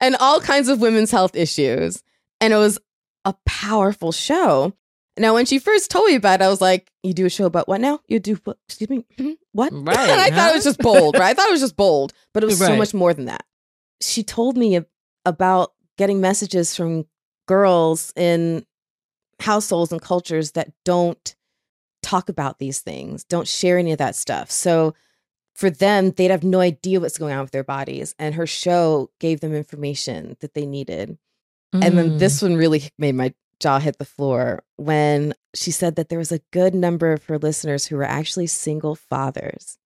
[0.00, 2.02] and all kinds of women's health issues.
[2.40, 2.78] And it was
[3.24, 4.72] a powerful show.
[5.18, 7.44] Now, when she first told me about it, I was like, You do a show
[7.44, 8.00] about what now?
[8.08, 8.56] You do what?
[8.66, 9.04] Excuse me?
[9.18, 9.36] Mhm.
[9.52, 9.72] What?
[9.74, 11.30] Right, and I thought it was just bold, right?
[11.30, 13.44] I thought it was just bold, but it was so much more than that.
[14.00, 14.80] She told me
[15.26, 17.04] about getting messages from
[17.54, 18.64] girls in
[19.40, 21.34] households and cultures that don't
[22.02, 24.50] talk about these things, don't share any of that stuff.
[24.50, 24.94] So
[25.56, 28.14] for them, they'd have no idea what's going on with their bodies.
[28.18, 31.18] And her show gave them information that they needed.
[31.72, 32.18] And then Mm.
[32.18, 36.32] this one really made my jaw hit the floor when she said that there was
[36.32, 39.76] a good number of her listeners who were actually single fathers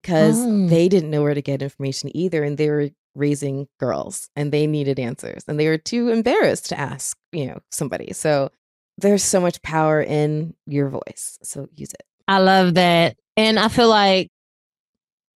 [0.00, 0.68] because Oh.
[0.68, 2.42] they didn't know where to get information either.
[2.44, 6.78] And they were raising girls and they needed answers and they were too embarrassed to
[6.78, 8.12] ask, you know, somebody.
[8.12, 8.50] So
[8.98, 11.38] there's so much power in your voice.
[11.42, 12.02] So use it.
[12.28, 13.16] I love that.
[13.36, 14.30] And I feel like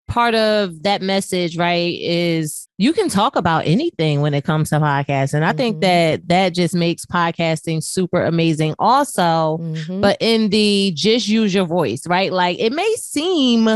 [0.07, 4.77] part of that message, right, is you can talk about anything when it comes to
[4.77, 5.35] podcasts.
[5.35, 5.81] And I think Mhm.
[5.83, 9.59] that that just makes podcasting super amazing also.
[9.61, 10.01] Mhm.
[10.01, 12.33] But in the just use your voice, right?
[12.33, 13.69] Like it may seem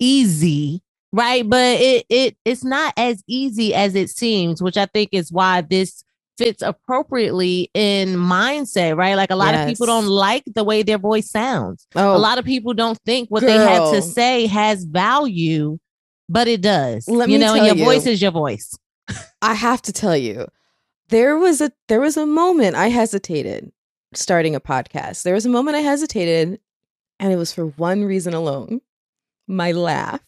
[0.00, 0.82] easy,
[1.16, 1.48] right?
[1.48, 5.62] But it it it's not as easy as it seems, which I think is why
[5.62, 6.04] this
[6.36, 9.14] fits appropriately in mindset, right?
[9.14, 12.38] Like a lot of people don't like the way their voice sounds oh, a lot
[12.38, 13.92] of people don't think what they had Girl.
[13.92, 15.78] to say has value,
[16.28, 17.08] but it does.
[17.08, 18.76] Let you me know, your voice is your voice.
[19.40, 20.46] I have to tell you,
[21.08, 23.72] there was a there was a moment I hesitated
[24.12, 25.22] starting a podcast.
[25.22, 26.60] There was a moment I hesitated,
[27.18, 28.82] and it was for one reason alone:
[29.48, 30.20] my laugh.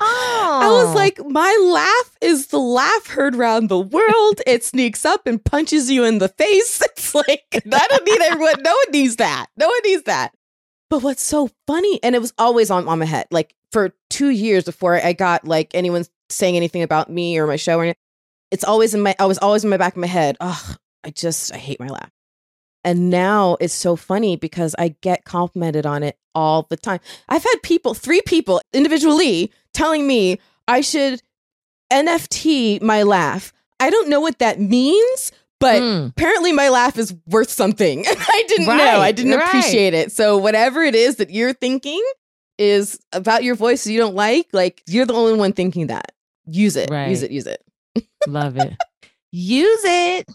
[0.00, 4.40] Oh, I was like, my laugh is the laugh heard around the world.
[4.46, 6.82] it sneaks up and punches you in the face.
[6.94, 8.62] It's like I don't need everyone.
[8.62, 9.46] No one needs that.
[9.56, 10.32] No one needs that.
[10.90, 14.30] But what's so funny, and it was always on, on my head, like for two
[14.30, 18.00] years before I got like anyone saying anything about me or my show or anything.
[18.50, 20.36] It's always in my I was always in my back of my head.
[20.40, 22.10] Ugh, I just I hate my laugh.
[22.84, 27.00] And now it's so funny because I get complimented on it all the time.
[27.28, 31.20] I've had people, three people individually, telling me I should
[31.92, 33.52] NFT my laugh.
[33.80, 36.10] I don't know what that means, but Mm.
[36.10, 38.06] apparently my laugh is worth something.
[38.06, 39.00] And I didn't know.
[39.00, 39.46] I didn't right.
[39.46, 40.12] appreciate it.
[40.12, 42.02] So whatever it is that you're thinking
[42.58, 46.12] is about your voice you don't like, like you're the only one thinking that.
[46.46, 46.90] Use it.
[46.90, 47.30] Use it.
[47.30, 47.62] Use it.
[48.26, 48.74] love it.
[49.32, 50.26] Use it.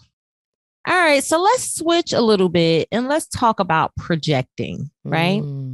[0.86, 5.42] All right, so let's switch a little bit and let's talk about projecting, right?
[5.42, 5.69] Mm.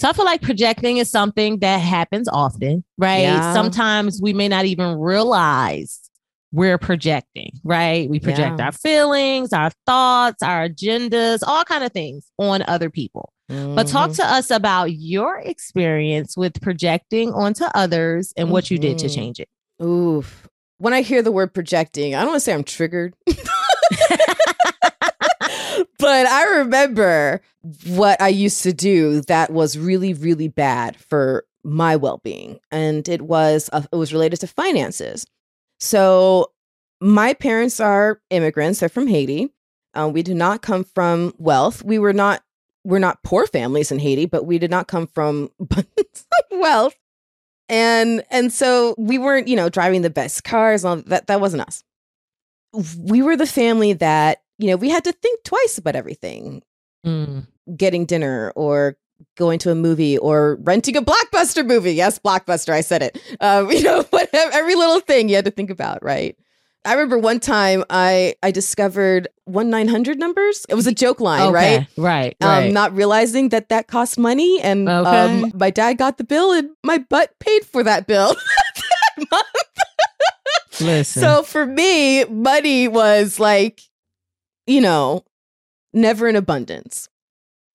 [0.00, 3.20] So I feel like projecting is something that happens often, right?
[3.20, 3.52] Yeah.
[3.52, 6.00] Sometimes we may not even realize
[6.52, 8.08] we're projecting, right?
[8.08, 8.64] We project Yeah.
[8.64, 13.30] our feelings, our thoughts, our agendas, all kind of things on other people.
[13.48, 14.16] But talk Mhm.
[14.16, 19.14] to us about your experience with projecting onto others and what you did to Mhm.
[19.14, 19.48] change it.
[19.84, 20.48] Oof.
[20.78, 23.12] When I hear the word projecting, I don't want to say I'm triggered.
[26.00, 27.40] but I remember
[27.86, 33.22] what I used to do that was really, really bad for my well-being, and it
[33.22, 35.26] was uh, it was related to finances.
[35.78, 36.52] So
[37.00, 39.50] my parents are immigrants; they're from Haiti.
[39.94, 41.82] Uh, we do not come from wealth.
[41.82, 42.42] We were not
[42.84, 45.50] we're not poor families in Haiti, but we did not come from
[46.50, 46.96] wealth.
[47.68, 50.84] And and so we weren't, you know, driving the best cars.
[50.84, 51.84] All that that wasn't us.
[52.98, 56.62] We were the family that you know we had to think twice about everything,
[57.06, 57.46] Mm.
[57.76, 58.96] getting dinner or
[59.36, 61.92] going to a movie or renting a blockbuster movie.
[61.94, 62.72] Yes, blockbuster.
[62.72, 63.18] I said it.
[63.40, 66.36] Um, you know, whatever, every little thing you had to think about, right?
[66.84, 70.64] I remember one time I I discovered one nine hundred numbers.
[70.70, 71.86] It was a joke line, right?
[71.98, 72.36] Right.
[72.40, 72.72] um, Right.
[72.72, 74.60] not realizing that that cost money.
[74.62, 75.44] And Okay.
[75.44, 78.34] um, my dad got the bill, and my butt paid for that bill.
[79.16, 80.80] that month.
[80.80, 81.20] Listen.
[81.22, 83.82] So for me, money was like
[84.66, 85.24] you know,
[85.92, 87.08] never in abundance.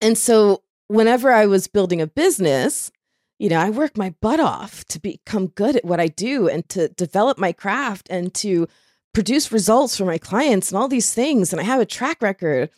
[0.02, 2.91] And so whenever I was building a business,
[3.39, 6.67] you know, I worked my butt off to become good at what I do and
[6.69, 8.67] to develop my craft and to
[9.13, 11.52] produce results for my clients and all these things.
[11.52, 12.69] And I have a track record.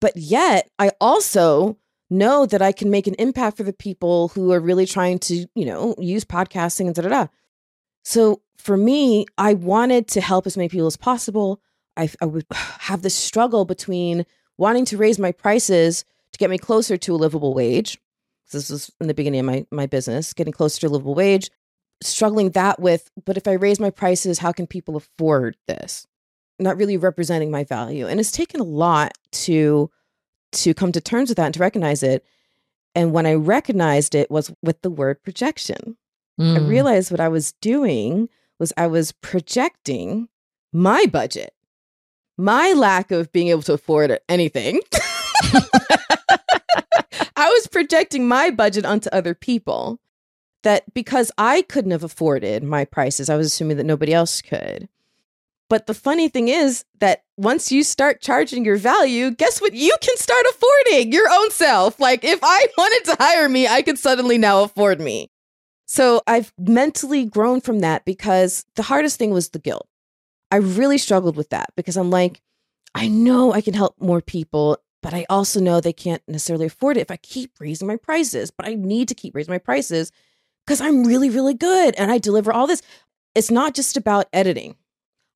[0.00, 1.76] But yet, I also
[2.08, 5.46] know that I can make an impact for the people who are really trying to,
[5.54, 7.26] you know, use podcasting and da da da.
[8.02, 11.60] So for me, I wanted to help as many people as possible.
[12.00, 14.24] I, I would have this struggle between
[14.56, 17.98] wanting to raise my prices to get me closer to a livable wage.
[18.52, 21.50] This was in the beginning of my, my business, getting closer to a livable wage,
[22.02, 26.06] struggling that with, but if I raise my prices, how can people afford this?
[26.58, 28.06] Not really representing my value.
[28.06, 29.90] And it's taken a lot to
[30.52, 32.24] to come to terms with that and to recognize it.
[32.96, 35.96] And when I recognized it was with the word projection.
[36.40, 36.56] Mm.
[36.56, 40.28] I realized what I was doing was I was projecting
[40.72, 41.54] my budget,
[42.40, 44.80] my lack of being able to afford anything.
[47.36, 50.00] I was projecting my budget onto other people
[50.62, 54.88] that because I couldn't have afforded my prices, I was assuming that nobody else could.
[55.68, 59.72] But the funny thing is that once you start charging your value, guess what?
[59.72, 62.00] You can start affording your own self.
[62.00, 65.30] Like if I wanted to hire me, I could suddenly now afford me.
[65.86, 69.88] So I've mentally grown from that because the hardest thing was the guilt.
[70.50, 72.40] I really struggled with that because I'm like,
[72.94, 76.96] I know I can help more people, but I also know they can't necessarily afford
[76.96, 78.50] it if I keep raising my prices.
[78.50, 80.10] But I need to keep raising my prices
[80.66, 82.82] because I'm really, really good and I deliver all this.
[83.34, 84.76] It's not just about editing.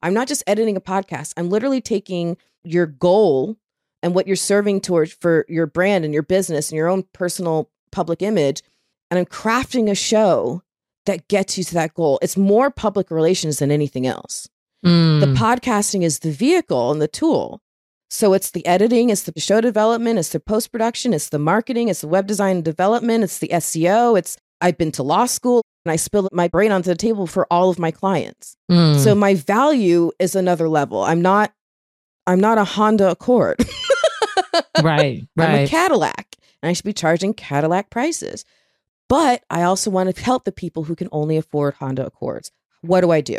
[0.03, 1.33] I'm not just editing a podcast.
[1.37, 3.57] I'm literally taking your goal
[4.03, 7.70] and what you're serving towards for your brand and your business and your own personal
[7.90, 8.62] public image,
[9.11, 10.62] and I'm crafting a show
[11.07, 12.18] that gets you to that goal.
[12.20, 14.48] It's more public relations than anything else.
[14.85, 15.20] Mm.
[15.20, 17.61] The podcasting is the vehicle and the tool.
[18.11, 21.88] So it's the editing, it's the show development, it's the post production, it's the marketing,
[21.88, 25.62] it's the web design and development, it's the SEO, it's I've been to law school
[25.85, 28.57] and I spilled my brain onto the table for all of my clients.
[28.70, 28.99] Mm.
[29.03, 31.03] So my value is another level.
[31.03, 31.53] I'm not
[32.27, 33.57] I'm not a Honda Accord.
[34.83, 35.38] right, right.
[35.38, 38.44] I'm a Cadillac and I should be charging Cadillac prices.
[39.09, 42.51] But I also want to help the people who can only afford Honda Accords.
[42.81, 43.38] What do I do?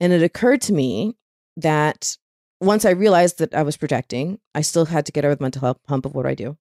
[0.00, 1.16] And it occurred to me
[1.56, 2.16] that
[2.60, 5.60] once I realized that I was projecting, I still had to get over the mental
[5.60, 6.56] health hump of what do I do.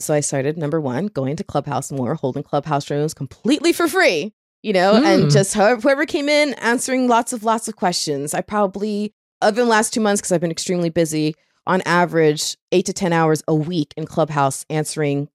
[0.00, 4.32] So I started number one, going to Clubhouse more, holding Clubhouse rooms completely for free,
[4.62, 5.04] you know, mm.
[5.04, 8.32] and just whoever, whoever came in answering lots of lots of questions.
[8.32, 11.34] I probably, other than the last two months, because I've been extremely busy,
[11.66, 15.28] on average, eight to 10 hours a week in Clubhouse answering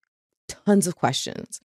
[0.47, 1.61] tons of questions.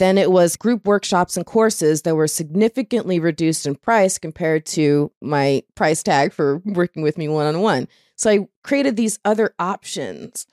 [0.00, 5.12] Then it was group workshops and courses that were significantly reduced in price compared to
[5.20, 7.86] my price tag for working with me one on one.
[8.16, 10.46] So I created these other options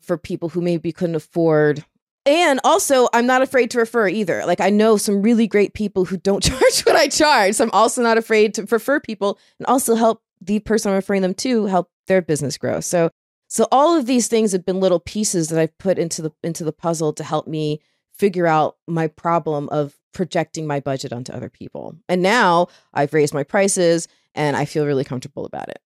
[0.00, 1.84] for people who maybe couldn't afford.
[2.26, 4.44] And also, I'm not afraid to refer either.
[4.44, 7.54] Like, I know some really great people who don't charge what I charge.
[7.54, 11.22] So I'm also not afraid to refer people and also help the person I'm referring
[11.22, 12.80] them to help their business grow.
[12.80, 13.10] So,
[13.46, 16.64] so all of these things have been little pieces that I've put into the into
[16.64, 17.80] the puzzle to help me
[18.18, 21.96] figure out my problem of projecting my budget onto other people.
[22.08, 25.80] And now I've raised my prices and I feel really comfortable about it.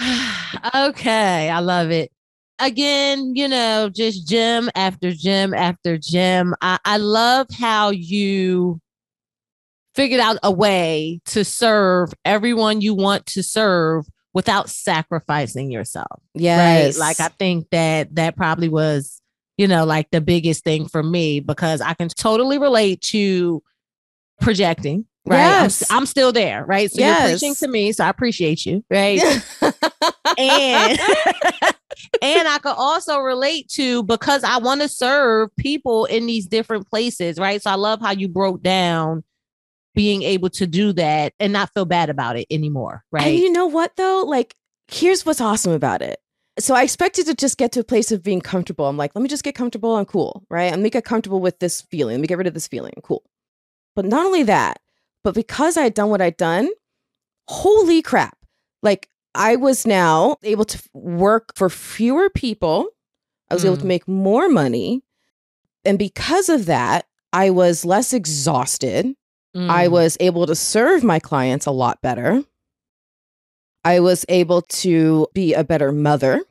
[0.74, 2.10] okay, I love it
[2.60, 6.54] again, you know, just gym after gym after gym.
[6.60, 8.80] I, I love how you
[9.94, 16.20] figured out a way to serve everyone you want to serve without sacrificing yourself.
[16.34, 16.98] Yes.
[16.98, 17.08] Right.
[17.08, 19.19] Like I think that that probably was,
[19.60, 23.62] you know, like the biggest thing for me because I can totally relate to
[24.40, 25.04] projecting.
[25.26, 25.36] Right.
[25.36, 25.90] Yes.
[25.90, 26.64] I'm, I'm still there.
[26.64, 26.90] Right.
[26.90, 27.20] So yes.
[27.20, 27.92] you're preaching to me.
[27.92, 28.82] So I appreciate you.
[28.88, 29.20] Right.
[30.38, 30.98] and
[32.22, 36.88] and I could also relate to because I want to serve people in these different
[36.88, 37.60] places, right?
[37.60, 39.24] So I love how you broke down
[39.94, 43.26] being able to do that and not feel bad about it anymore, right?
[43.26, 44.24] And you know what though?
[44.26, 44.54] Like,
[44.88, 46.18] here's what's awesome about it.
[46.58, 48.86] So I expected to just get to a place of being comfortable.
[48.86, 49.96] I'm like, let me just get comfortable.
[49.96, 50.72] I'm cool, right?
[50.72, 52.16] And me get comfortable with this feeling.
[52.16, 52.94] Let me get rid of this feeling.
[53.02, 53.22] Cool.
[53.94, 54.80] But not only that,
[55.22, 56.68] but because I had done what I'd done,
[57.48, 58.36] holy crap.
[58.82, 62.88] Like I was now able to work for fewer people.
[63.50, 63.66] I was mm.
[63.66, 63.88] able to mm.
[63.88, 65.02] make more money.
[65.84, 69.14] And because of that, I was less exhausted.
[69.56, 69.70] Mm.
[69.70, 72.44] I was able to serve my clients a lot better.
[73.84, 76.42] I was able to be a better mother.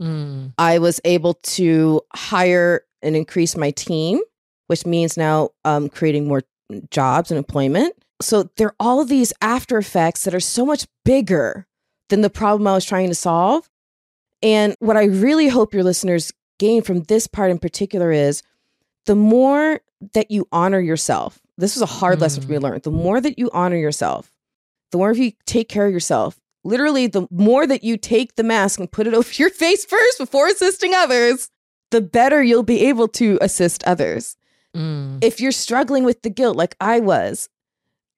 [0.00, 0.52] Mm.
[0.58, 4.20] I was able to hire and increase my team,
[4.66, 6.42] which means now um, creating more
[6.90, 7.94] jobs and employment.
[8.20, 11.66] So there are all these after effects that are so much bigger
[12.08, 13.68] than the problem I was trying to solve.
[14.42, 18.42] And what I really hope your listeners gain from this part in particular is
[19.06, 19.80] the more
[20.12, 21.40] that you honor yourself.
[21.56, 22.80] This was a hard lesson for me to learn.
[22.82, 24.32] The more that you honor yourself,
[24.90, 28.80] the more you take care of yourself, literally, the more that you take the mask
[28.80, 31.50] and put it over your face first before assisting others,
[31.90, 34.36] the better you'll be able to assist others.
[34.74, 35.22] Mm.
[35.22, 37.48] If you're struggling with the guilt, like I was,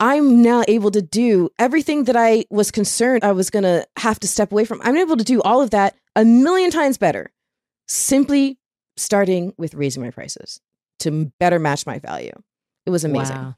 [0.00, 4.20] I'm now able to do everything that I was concerned I was going to have
[4.20, 4.80] to step away from.
[4.82, 7.30] I'm able to do all of that a million times better,
[7.86, 8.58] simply
[8.96, 10.60] starting with raising my prices
[11.00, 12.32] to better match my value.
[12.84, 13.36] It was amazing.
[13.36, 13.56] Wow.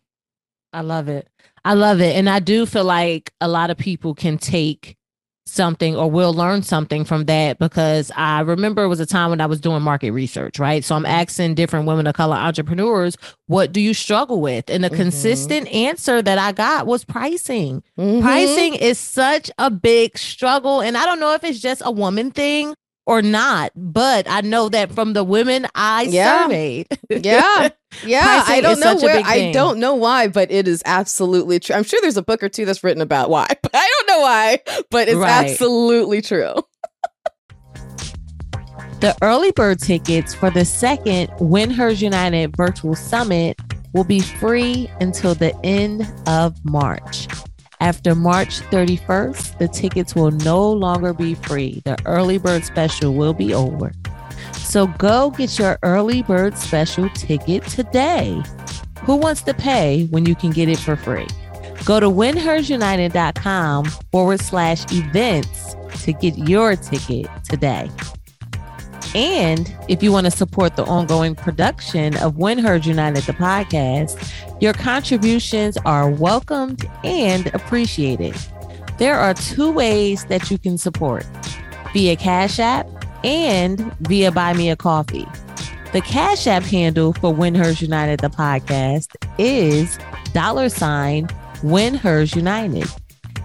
[0.72, 1.28] I love it.
[1.68, 2.16] I love it.
[2.16, 4.96] And I do feel like a lot of people can take
[5.44, 9.42] something or will learn something from that because I remember it was a time when
[9.42, 10.82] I was doing market research, right?
[10.82, 14.70] So I'm asking different women of color entrepreneurs, what do you struggle with?
[14.70, 14.96] And the Mhm.
[14.96, 17.82] consistent answer that I got was pricing.
[17.98, 18.22] Mhm.
[18.22, 20.80] Pricing is such a big struggle.
[20.80, 22.72] And I don't know if it's just a woman thing
[23.09, 26.42] or not, but I know that from the women I Yeah.
[26.44, 26.86] surveyed.
[27.11, 27.70] Yeah.
[28.04, 28.44] Yeah.
[28.46, 31.74] I don't know where I don't know why, but it is absolutely true.
[31.74, 34.20] I'm sure there's a book or two that's written about why, but I don't know
[34.20, 34.59] why,
[34.90, 35.50] but it's Right.
[35.50, 36.52] absolutely true.
[39.00, 43.56] The early bird tickets for the second Win Hers United virtual summit
[43.94, 47.28] will be free until the end of March.
[47.80, 51.80] After March 31st, the tickets will no longer be free.
[51.84, 53.92] The early bird special will be over.
[54.54, 58.42] So go get your early bird special ticket today.
[59.02, 61.26] Who wants to pay when you can get it for free?
[61.84, 67.88] Go to winhersunited.com forward slash events to get your ticket today.
[69.14, 74.16] And if you want to support the ongoing production of When United, the podcast,
[74.61, 78.34] your contributions are welcomed and appreciated.
[78.98, 81.24] There are two ways that you can support
[81.92, 82.88] via Cash App
[83.24, 85.26] and via Buy Me a Coffee.
[85.92, 89.98] The Cash App handle for Win Hers United, the podcast, is
[90.32, 91.28] dollar sign
[91.62, 92.88] Win Hers United.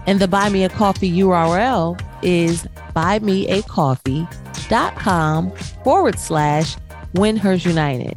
[0.06, 5.50] And the Buy Me a Coffee URL is buymeacoffee.com
[5.84, 6.76] forward slash
[7.14, 8.16] Win Hers United.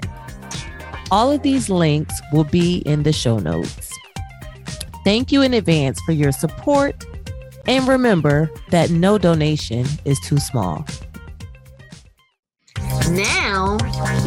[1.10, 3.91] All of these links will be in the show notes.
[5.03, 7.05] Thank you in advance for your support.
[7.66, 10.86] And remember that no donation is too small.
[13.10, 13.78] Now,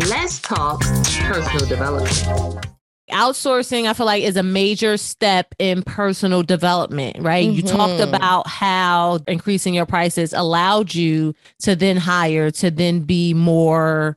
[0.08, 2.66] let's talk personal development.
[3.10, 7.50] Outsourcing, I feel like, is a major step in personal development, right?
[7.50, 8.08] You talked Mhm.
[8.08, 14.16] about how increasing your prices allowed you to then hire, to then be more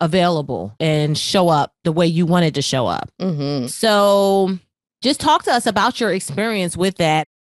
[0.00, 3.10] available and show up the way you wanted to show up.
[3.20, 4.58] hmm So,
[5.02, 7.26] just talk to us about your experience with that.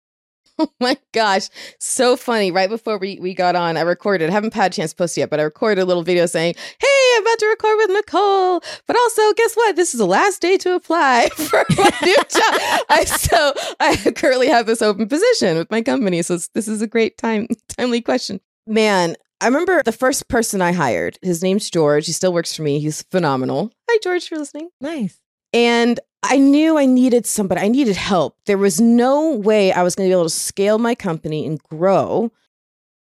[0.60, 1.50] Oh my gosh,
[1.80, 2.50] so funny.
[2.50, 5.16] Right before we, we got on, I recorded, I haven't had a chance to post
[5.16, 8.62] yet, but I recorded a little video saying, Hey, I'm about to record with Nicole.
[8.88, 9.76] But also, guess what?
[9.76, 12.26] This is the last day to apply for my new job.
[12.90, 16.24] I, so I currently have this open position with my company.
[16.24, 17.46] So this is a great time,
[17.78, 18.40] timely question.
[18.66, 21.20] Man, I remember the first person I hired.
[21.22, 22.08] His name's George.
[22.08, 22.80] He still works for me.
[22.80, 23.72] He's phenomenal.
[23.90, 24.70] Hi, George, for listening.
[24.82, 25.20] Nice.
[25.54, 28.36] And I knew I needed somebody, I needed help.
[28.48, 31.62] There was no way I was going to be able to scale my company and
[31.62, 32.32] grow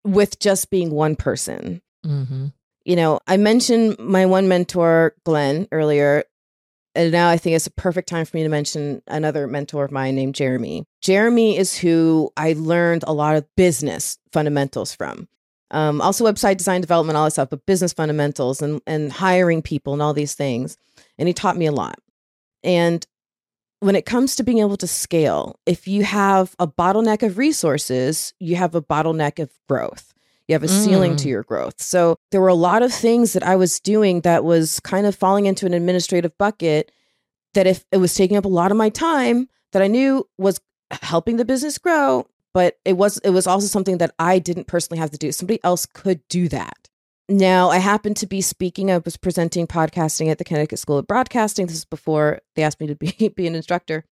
[0.04, 1.82] with just being one person.
[2.06, 2.48] Mm-hmm.
[2.84, 6.24] You know, I mentioned my one mentor, Glenn, earlier.
[6.94, 9.92] And now I think it's a perfect time for me to mention another mentor of
[9.92, 10.86] mine named Jeremy.
[11.02, 15.28] Jeremy is who I learned a lot of business fundamentals from.
[15.76, 19.92] Um, also website design development, all this stuff, but business fundamentals and, and hiring people
[19.94, 20.78] and all these things.
[21.18, 22.00] And he taught me a lot.
[22.64, 23.06] And
[23.82, 28.34] when it comes to being able to scale, if you have a bottleneck of resources,
[28.40, 30.14] you have a bottleneck of growth.
[30.48, 31.32] You have a ceiling to Mm.
[31.32, 31.82] your growth.
[31.82, 35.16] So there were a lot of things that I was doing that was kind of
[35.16, 36.92] falling into an administrative bucket
[37.54, 40.60] that if it was taking up a lot of my time that I knew was
[41.02, 44.98] helping the business grow, but it was it was also something that I didn't personally
[45.00, 45.34] have to do.
[45.34, 46.88] Somebody else could do that.
[47.28, 51.06] Now, I happened to be speaking, I was presenting podcasting at the Connecticut School of
[51.06, 51.66] Broadcasting.
[51.66, 54.06] This is before they asked me to be, be an instructor.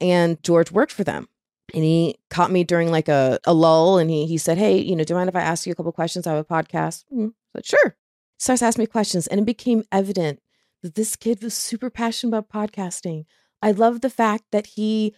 [0.00, 1.28] And George worked for them.
[1.72, 4.96] And he caught me during like a, a lull and he, he said, Hey, you
[4.96, 6.26] know, do you mind if I ask you a couple questions?
[6.26, 7.04] I have a podcast.
[7.14, 7.28] Mm.
[7.28, 7.96] I said, Sure.
[8.40, 9.28] Starts asking me questions.
[9.28, 10.40] And it became evident
[10.82, 13.26] that this kid was super passionate about podcasting.
[13.62, 15.14] I love the fact that he,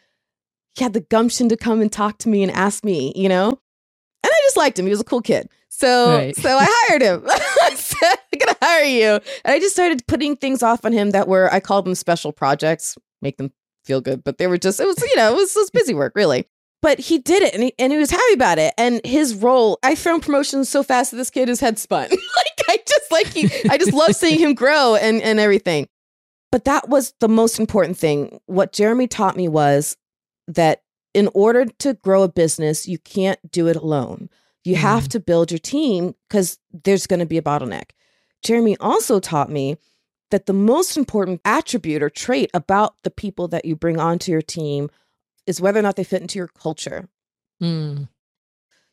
[0.77, 3.49] he had the gumption to come and talk to me and ask me, you know?
[3.49, 4.87] And I just liked him.
[4.87, 5.49] He was a cool kid.
[5.69, 6.37] So Right.
[6.37, 7.23] so I hired him.
[7.29, 9.09] I said, I'm gonna hire you.
[9.45, 12.33] And I just started putting things off on him that were I called them special
[12.33, 13.53] projects, make them
[13.85, 15.95] feel good, but they were just it was, you know, it was, it was busy
[15.95, 16.47] work, really.
[16.83, 18.73] but he did it and he, and he was happy about it.
[18.79, 22.09] And his role, I found promotions so fast that this kid his head spun.
[22.11, 25.89] like I just like he, I just love seeing him grow and and everything.
[26.53, 28.41] But that was the most important thing.
[28.47, 29.97] What Jeremy taught me was
[30.47, 30.83] that
[31.15, 34.29] in order to grow a business, you can't do it alone.
[34.65, 35.09] You have Mm.
[35.09, 37.91] to build your team because there's going to be a bottleneck.
[38.43, 39.77] Jeremy also taught me
[40.31, 44.43] that the most important attribute or trait about the people that you bring onto your
[44.43, 44.91] team
[45.47, 47.09] is whether or not they fit into your culture.
[47.63, 48.09] Mm.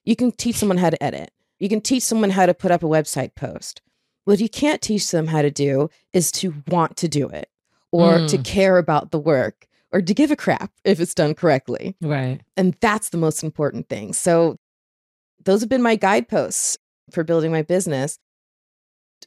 [0.06, 1.32] You can teach someone how to edit.
[1.60, 3.82] You can teach someone how to put up a website post.
[4.26, 7.50] What you can't teach them how to do is to want to do it
[7.92, 8.46] or to Mm.
[8.46, 11.96] care about the work or to give a crap if it's done correctly.
[12.02, 12.42] Right.
[12.58, 14.12] And that's the most important thing.
[14.12, 14.58] So
[15.46, 16.78] those have been my guideposts
[17.12, 18.18] for building my business.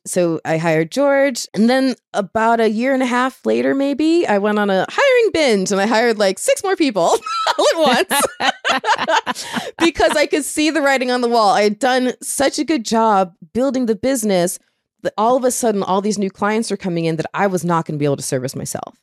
[0.04, 1.46] So I hired George.
[1.54, 5.30] And then about a year and a half later, maybe, I went on a hiring
[5.32, 7.02] binge and I hired like six more people
[7.58, 8.08] all at
[8.40, 11.54] once because I could see the writing on the wall.
[11.54, 14.58] I had done such a good job building the business
[15.02, 17.64] that all of a sudden, all these new clients are coming in that I was
[17.64, 18.98] not going to be able to service myself.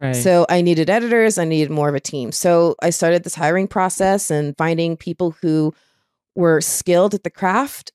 [0.00, 0.14] Right.
[0.14, 2.30] So I needed editors, I needed more of a team.
[2.32, 5.72] So I started this hiring process and finding people who
[6.34, 7.92] were skilled at the craft,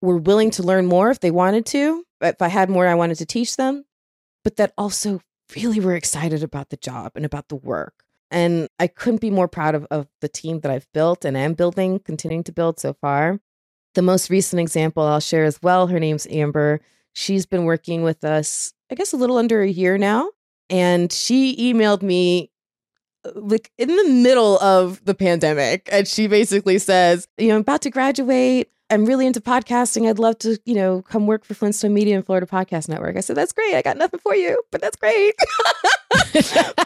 [0.00, 2.04] were willing to learn more if they wanted to.
[2.22, 3.84] If I had more, I wanted to teach them,
[4.42, 5.20] but that also
[5.54, 8.04] really were excited about the job and about the work.
[8.30, 11.52] And I couldn't be more proud of, of the team that I've built and am
[11.52, 13.38] building, continuing to build so far.
[13.94, 16.80] The most recent example I'll share as well, her name's Amber.
[17.12, 20.30] She's been working with us, I guess, a little under a year now
[20.70, 22.50] and she emailed me
[23.24, 27.60] uh, like in the middle of the pandemic and she basically says you know i'm
[27.62, 28.70] about to graduate.
[28.90, 30.08] I'm really into podcasting.
[30.08, 33.16] I'd love to you know come work for flintstone media and florida podcast network.
[33.16, 33.74] I said that's great.
[33.74, 35.34] I got nothing for you but that's great.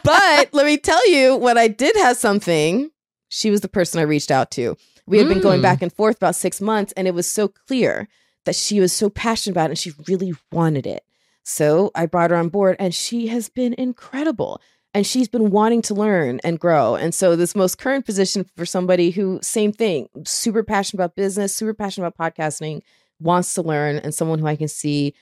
[0.05, 2.91] But let me tell you when i did have something
[3.29, 4.76] she was the person i reached out to.
[5.07, 5.62] We had been going Mm.
[5.62, 8.09] back and forth about six months and it was so clear
[8.45, 11.03] that she was so passionate about it and she really wanted it
[11.49, 14.61] so I brought her on board and she has been incredible.
[14.92, 16.94] And she's been wanting to learn and grow.
[16.94, 21.55] And so this most current position for somebody who, same thing, super passionate about business,
[21.55, 22.80] super passionate about podcasting,
[23.20, 25.14] wants to learn, and someone who I can see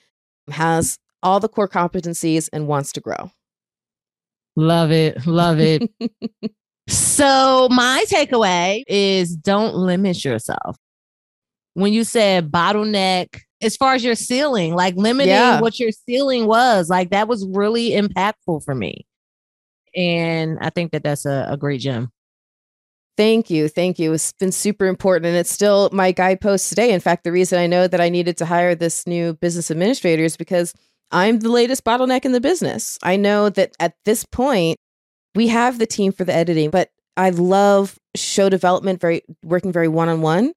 [0.51, 3.31] has all the core competencies and wants to grow.
[4.55, 5.27] Love it.
[5.27, 5.91] Love it.
[6.89, 10.77] so my takeaway is don't limit yourself.
[11.75, 15.61] When you said bottleneck, as far as your ceiling, like limiting Yeah.
[15.61, 19.07] what your ceiling was, like that was really impactful for me.
[19.95, 22.11] And I think that that's a, a great gem.
[23.17, 23.69] Thank you.
[23.69, 24.13] Thank you.
[24.13, 25.27] It's been super important.
[25.27, 26.93] And it's still my guidepost today.
[26.93, 30.25] In fact, the reason I know that I needed to hire this new business administrator
[30.25, 30.75] is because
[31.11, 32.99] I'm the latest bottleneck in the business.
[33.03, 34.77] I know that at this point,
[35.35, 39.89] we have the team for the editing, but I love show development, very working very
[39.89, 40.53] one on one,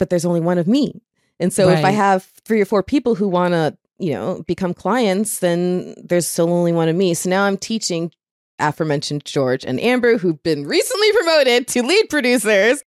[0.00, 1.01] but there's only one of me.
[1.42, 4.72] And so if I have three or four people who want to, you know, become
[4.72, 7.14] clients, then there's still only one of me.
[7.14, 8.12] So now I'm teaching
[8.60, 12.82] aforementioned George and Amber, who've been recently promoted to lead producers,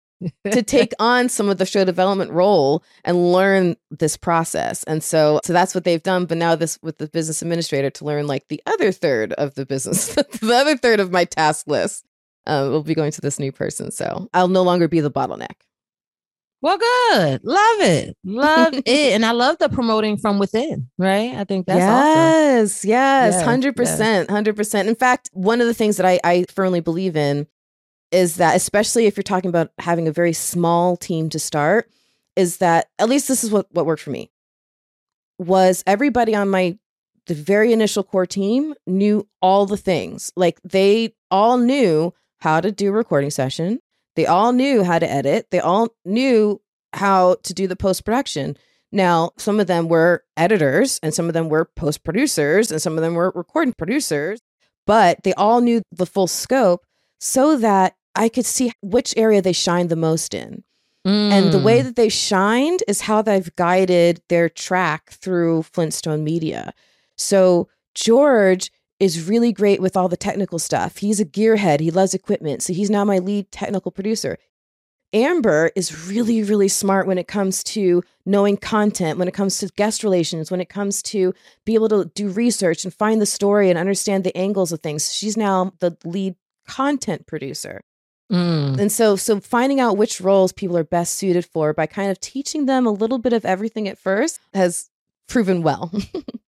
[0.50, 4.84] to take on some of the show development role and learn this process.
[4.86, 6.26] And so so that's what they've done.
[6.26, 9.66] But now this with the business administrator to learn like the other third of the
[9.66, 12.06] business, the other third of my task list.
[12.48, 13.90] Uh, will be going to this new person.
[13.90, 15.56] So I'll no longer be the bottleneck.
[16.66, 17.42] Well, good.
[17.44, 18.18] Love it.
[18.24, 19.14] Love it.
[19.14, 21.36] And I love the promoting from within, right?
[21.36, 22.10] I think that's awesome.
[22.10, 24.90] yes, yes, hundred percent, hundred percent.
[24.90, 27.46] In fact, one of the things that I, I firmly believe in
[28.12, 31.88] is that, especially if you're talking about having a very small team to start,
[32.36, 34.32] is that at least this is what what worked for me.
[35.38, 36.80] Was everybody on my
[37.28, 42.72] the very initial core team knew all the things, like they all knew how to
[42.72, 43.82] do a recording session.
[44.16, 45.48] They all knew how to edit.
[45.52, 46.62] They all knew
[46.94, 48.58] how to do the post production.
[48.92, 52.98] Now, some of them were editors and some of them were post producers and some
[52.98, 54.40] of them were recording producers,
[54.88, 56.86] but they all knew the full scope
[57.20, 60.64] so that I could see which area they shined the most in.
[61.04, 61.84] And the way Mm.
[61.84, 66.74] that they shined is how they've guided their track through Flintstone Media.
[67.16, 70.98] So George is really great with all the technical stuff.
[70.98, 71.80] He's a gearhead.
[71.80, 72.64] He loves equipment.
[72.64, 74.38] So he's now my lead technical producer.
[75.14, 79.68] Amber is really, really smart when it comes to knowing content, when it comes to
[79.68, 81.34] guest relations, when it comes to
[81.66, 85.14] be able to do research and find the story and understand the angles of things.
[85.14, 86.36] She's now the lead
[86.68, 87.82] content producer.
[88.32, 88.80] Mm.
[88.80, 92.20] And so so finding out which roles people are best suited for by kind of
[92.20, 94.90] teaching them a little bit of everything at first has
[95.28, 95.92] proven well.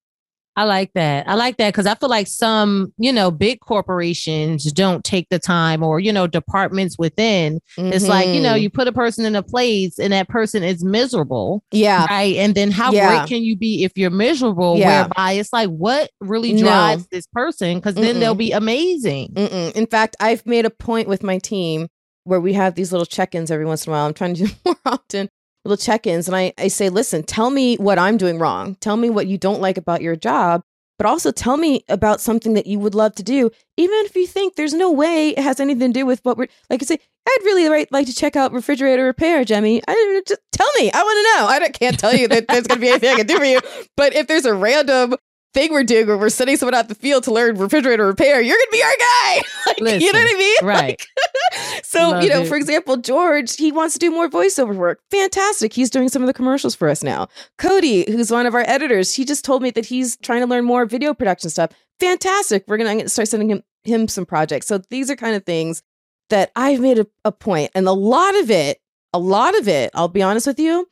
[0.57, 1.29] I like that.
[1.29, 5.37] I like that because I feel like some, you know, big corporations don't take the
[5.39, 7.59] time or, you know, departments within.
[7.77, 8.61] It's like, you know, Mhm.
[8.63, 11.63] you put a person in a place and that person is miserable.
[11.71, 12.05] yeah.
[12.09, 12.35] Right.
[12.37, 13.07] And then how Yeah.
[13.19, 14.77] great can you be if you're miserable?
[14.77, 15.03] Yeah.
[15.03, 16.61] Whereby it's like, what really No.
[16.63, 17.77] drives this person?
[17.77, 19.33] Because then they'll be amazing.
[19.35, 19.71] Mm-mm.
[19.75, 21.87] In fact, I've made a point with my team
[22.23, 24.05] where we have these little check-ins every once in a while.
[24.07, 25.29] I'm trying to do more often,
[25.67, 28.75] little check-ins, and I, I say, listen, tell me what I'm doing wrong.
[28.75, 30.63] Tell me what you don't like about your job,
[30.97, 34.25] but also tell me about something that you would love to do, even if you
[34.25, 36.81] think there's no way it has anything to do with what we're like.
[36.81, 39.81] I say, I'd really like, like to check out refrigerator repair, Jimmy.
[39.87, 40.89] I just tell me.
[40.91, 41.47] I want to know.
[41.47, 43.59] I can't tell you that there's going to be anything I can do for you,
[43.95, 45.15] but if there's a random
[45.53, 48.57] thing we're doing where we're sending someone out the field to learn refrigerator repair, you're
[48.57, 49.41] gonna be our guy.
[49.79, 50.57] Like, you know what I mean?
[50.63, 51.07] right.
[51.53, 52.47] Like, so, Love you know, it.
[52.47, 55.01] for example, George, he wants to do more voiceover work.
[55.11, 55.71] Fantastic.
[55.71, 57.27] He's doing some of the commercials for us now.
[57.59, 60.65] Cody, who's one of our editors, he just told me that he's trying to learn
[60.65, 61.71] more video production stuff.
[61.99, 62.63] Fantastic.
[62.67, 64.65] We're gonna start sending him him some projects.
[64.65, 65.83] So these are kind of things
[66.29, 68.79] that I've made a, a point, and a lot of it,
[69.13, 70.89] a lot of it, I'll be honest with you,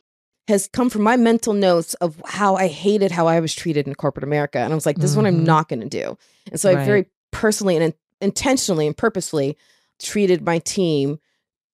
[0.48, 3.94] has come from my mental notes of how I hated how I was treated in
[3.94, 4.58] corporate America.
[4.58, 5.46] And I was like, this is what I'm Mhm.
[5.46, 6.16] not going to do.
[6.50, 9.56] And so I very personally and in- intentionally and purposefully
[10.00, 11.18] treated my team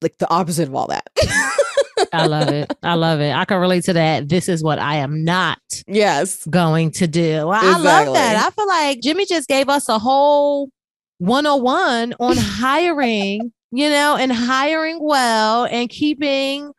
[0.00, 1.08] like the opposite of all that.
[2.12, 2.72] I love it.
[2.82, 3.32] I love it.
[3.34, 4.28] I can relate to that.
[4.28, 6.44] This is what I am not yes.
[6.46, 7.46] going to do.
[7.46, 8.36] Well, I love that.
[8.46, 10.70] I feel like Jimmy just gave us a whole
[11.18, 16.72] 101 on hiring, you know, and hiring well and keeping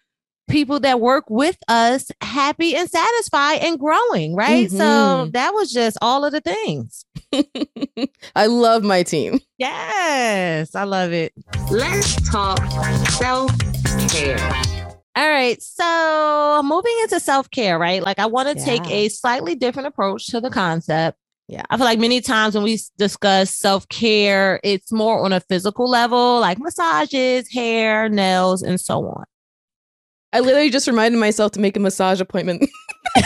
[0.50, 4.70] people that work with us happy and satisfied and growing, right?
[4.70, 5.32] So Mhm.
[5.34, 7.06] that was just all of the things.
[8.36, 9.40] I love my team.
[9.58, 11.34] Yes, I love it.
[11.72, 12.60] Let's talk
[13.12, 13.52] self
[14.10, 14.38] care.
[15.16, 15.62] All right.
[15.62, 18.02] So moving into self care, right?
[18.04, 21.18] Like I want to take a slightly different approach to the concept.
[21.48, 21.64] Yeah.
[21.70, 25.88] I feel like many times when we discuss self care, it's more on a physical
[25.90, 29.24] level, like massages, hair, nails, and so on.
[30.34, 32.68] I literally just reminded myself to make a massage appointment.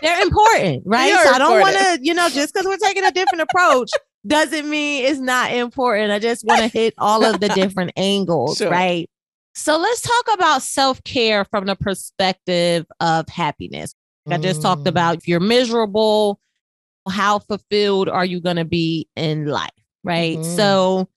[0.00, 1.12] They're important, right?
[1.12, 3.90] are so I don't want to, you know, just because we're taking a different approach
[4.24, 6.12] doesn't mean it's not important.
[6.12, 8.70] I just want to hit all of the different angles, Sure.
[8.70, 9.10] right?
[9.56, 13.92] So let's talk about self care from the perspective of happiness.
[14.30, 14.90] I just talked Mm.
[14.90, 16.38] about if you're miserable,
[17.10, 19.70] how fulfilled are you going to be in life?
[20.04, 20.38] Right.
[20.38, 20.56] Mhm.
[20.56, 21.08] So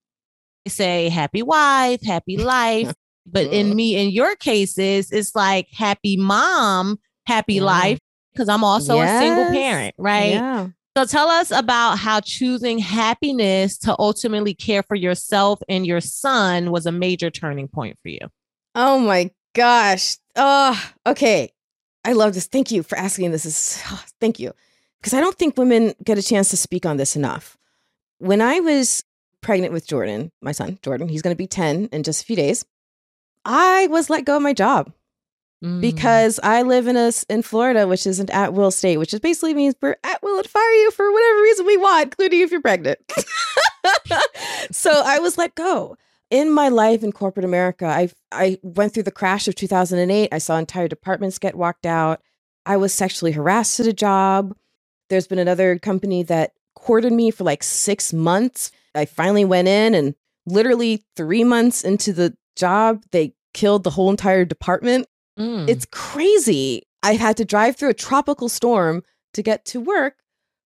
[0.67, 2.91] say happy wife, happy life.
[3.25, 3.53] But Mm-hmm.
[3.53, 7.63] in me, in your cases, it's like happy mom, happy Yeah.
[7.63, 7.99] life,
[8.33, 9.95] because I'm also a single parent.
[9.97, 10.31] Right.
[10.31, 10.67] Yeah.
[10.97, 16.69] So tell us about how choosing happiness to ultimately care for yourself and your son
[16.71, 18.19] was a major turning point for you.
[18.75, 20.17] Oh my gosh.
[20.35, 21.51] Oh, okay.
[22.03, 22.47] I love this.
[22.47, 23.45] Thank you for asking this.
[23.45, 23.81] Is
[24.19, 24.53] thank you.
[24.99, 27.57] Because I don't think women get a chance to speak on this enough.
[28.17, 29.03] When I was
[29.41, 32.35] pregnant with Jordan, my son, Jordan, he's going to be 10 in just a few
[32.35, 32.65] days.
[33.45, 34.91] I was let go of my job
[35.63, 35.79] Mm.
[35.79, 39.19] because I live in a in Florida, which is an at will state, which is
[39.19, 42.49] basically means we're at will to fire you for whatever reason we want, including if
[42.49, 42.97] you're pregnant.
[44.71, 45.97] so I was let go.
[46.31, 50.29] In my life in corporate America, I I went through the crash of 2008.
[50.31, 52.21] I saw entire departments get walked out.
[52.65, 54.55] I was sexually harassed at a job.
[55.09, 58.71] There's been another company that courted me for like six months.
[58.95, 60.15] I finally went in, and
[60.47, 65.07] literally three months into the job, they killed the whole entire department.
[65.39, 65.69] Mm.
[65.69, 66.83] It's crazy.
[67.03, 70.15] I had to drive through a tropical storm to get to work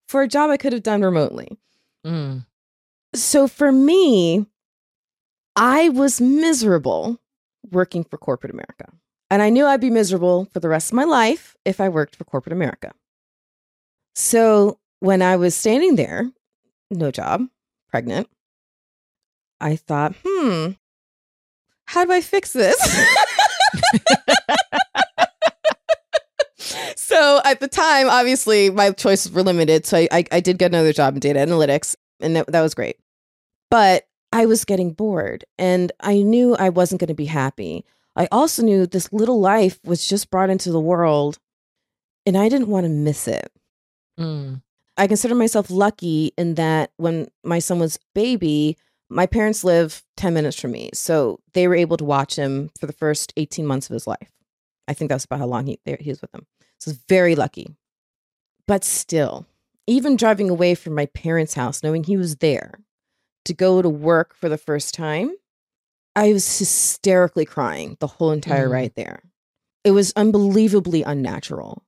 [0.07, 1.57] for a job I could have done remotely.
[2.05, 2.45] Mm.
[3.13, 4.45] So for me,
[5.55, 7.19] I was miserable
[7.71, 8.91] working for corporate America.
[9.29, 12.15] And I knew I'd be miserable for the rest of my life if I worked
[12.15, 12.93] for corporate America.
[14.13, 16.31] So when I was standing there,
[16.91, 17.47] no job,
[17.89, 18.29] pregnant,
[19.59, 20.71] I thought, hmm,
[21.85, 22.77] how do I fix this?
[26.95, 29.85] so at the time, obviously, my choices were limited.
[29.85, 32.73] So I, I, I did get another job in data analytics, and that, that was
[32.73, 32.97] great.
[33.69, 37.85] But I was getting bored, and I knew I wasn't going to be happy.
[38.15, 41.37] I also knew this little life was just brought into the world,
[42.25, 43.51] and I didn't want to miss it.
[44.19, 44.61] Mm.
[44.97, 48.77] I consider myself lucky in that when my son was baby,
[49.09, 50.89] my parents live 10 minutes from me.
[50.93, 54.31] So they were able to watch him for the first 18 months of his life.
[54.87, 56.45] I think that's about how long he, he was with them.
[56.79, 57.75] So it's very lucky.
[58.67, 59.45] But still,
[59.87, 62.79] even driving away from my parents' house, knowing he was there
[63.45, 65.31] to go to work for the first time,
[66.15, 68.71] I was hysterically crying the whole entire Mhm.
[68.71, 69.23] ride there.
[69.83, 71.83] It was unbelievably unnatural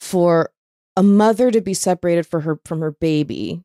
[0.00, 0.52] for
[0.96, 3.62] a mother to be separated for her from her baby,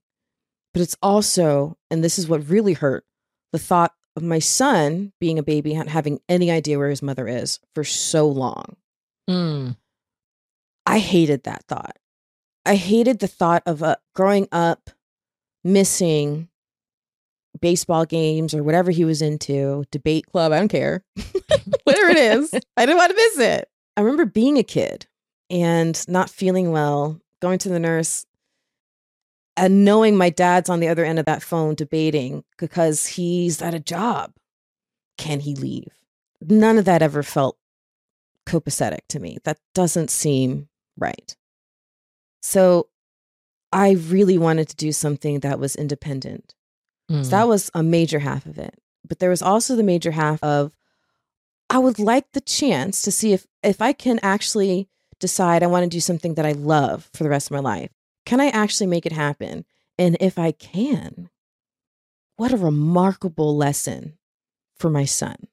[0.78, 3.04] but it's also, and this is what really hurt,
[3.52, 7.28] the thought of my son being a baby not having any idea where his mother
[7.28, 8.76] is for so long.
[9.28, 9.76] Mm.
[10.86, 11.98] I hated that thought.
[12.64, 14.92] I hated the thought of uh, growing up
[15.64, 16.48] missing
[17.60, 21.04] baseball games or whatever he was into, debate club, I don't care.
[21.86, 23.68] whatever it is, I didn't want to miss it.
[23.96, 25.08] I remember being a kid
[25.50, 28.27] and not feeling well, going to the nurse
[29.58, 33.74] and knowing my dad's on the other end of that phone debating because he's at
[33.74, 34.34] a job.
[35.18, 35.92] Can he leave?
[36.40, 37.58] None of that ever felt
[38.46, 39.40] copacetic to me.
[39.44, 41.36] That doesn't seem right.
[42.42, 42.88] So
[43.74, 46.54] I really wanted to do something that was independent.
[47.12, 47.24] Mm.
[47.24, 48.80] So that was a major half of it.
[49.08, 50.72] But there was also the major half of
[51.70, 54.88] I would like the chance to see if if I can actually
[55.20, 57.92] decide I want to do something that I love for the rest of my life.
[58.28, 59.64] Can I actually make it happen?
[59.98, 61.30] And if I can,
[62.36, 64.18] what a remarkable lesson
[64.78, 65.48] for my son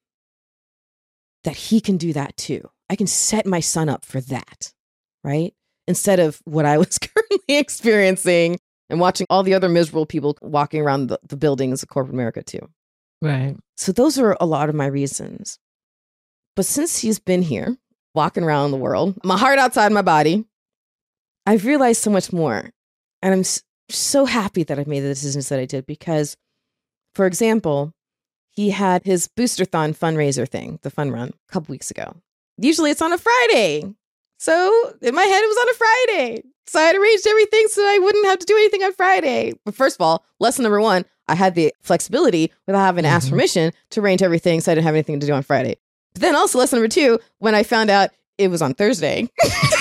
[1.44, 2.68] that he can do that too.
[2.90, 4.72] I can set my son up for that,
[5.22, 5.54] right?
[5.86, 8.58] Instead of what I was currently experiencing
[8.90, 12.42] and watching all the other miserable people walking around the, the buildings of corporate America
[12.42, 12.68] too.
[13.22, 13.56] Right.
[13.76, 15.60] So those are a lot of my reasons.
[16.56, 17.76] But since he's been here,
[18.16, 20.44] walking around the world, my heart outside my body,
[21.46, 22.70] I've realized so much more.
[23.22, 23.44] And I'm
[23.88, 26.36] so happy that I've made the decisions that I did because,
[27.14, 27.92] for example,
[28.50, 32.16] he had his Boosterthon fundraiser thing, the fun run, a couple weeks ago.
[32.56, 33.82] Usually it's on a Friday.
[34.38, 36.42] So in my head, it was on a Friday.
[36.66, 39.52] So I had arranged everything so I wouldn't have to do anything on Friday.
[39.64, 43.26] But first of all, lesson number one, I had the flexibility without having to ask
[43.26, 43.30] Mhm.
[43.30, 45.76] permission to arrange everything so I didn't have anything to do on Friday.
[46.14, 49.28] But then also lesson number two, when I found out it was on Thursday.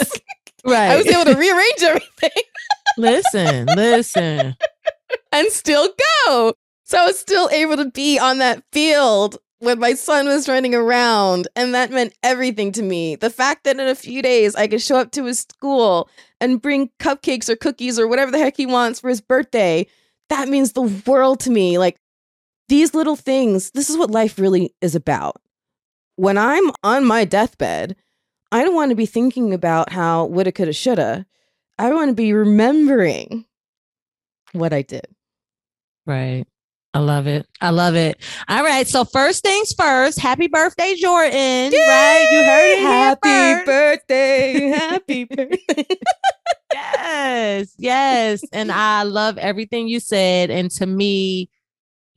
[0.00, 0.20] Oops.
[0.66, 0.92] Right.
[0.92, 2.42] I was able to rearrange everything
[2.96, 4.56] listen, listen.
[5.30, 5.90] and still
[6.26, 6.54] go.
[6.84, 10.74] So I was still able to be on that field when my son was running
[10.74, 11.48] around.
[11.56, 13.16] And that meant everything to me.
[13.16, 16.08] The fact that in a few days I could show up to his school
[16.40, 19.86] and bring cupcakes or cookies or whatever the heck he wants for his birthday,
[20.28, 21.78] that means the world to me.
[21.78, 21.96] Like
[22.68, 25.40] these little things, this is what life really is about.
[26.16, 27.96] When I'm on my deathbed,
[28.54, 31.26] I don't want to be thinking about how woulda, coulda, shoulda.
[31.76, 33.46] I want to be remembering
[34.52, 35.06] what I did.
[36.06, 36.44] Right.
[36.94, 37.48] I love it.
[37.60, 38.16] I love it.
[38.46, 38.86] All right.
[38.86, 41.72] So first things first, happy birthday, Jordan.
[41.72, 42.28] Right.
[42.30, 42.78] You heard it.
[42.82, 44.68] Happy birthday.
[44.78, 45.86] Happy birthday.
[46.72, 47.74] Yes.
[47.78, 48.44] Yes.
[48.52, 50.50] and I love everything you said.
[50.50, 51.50] And to me,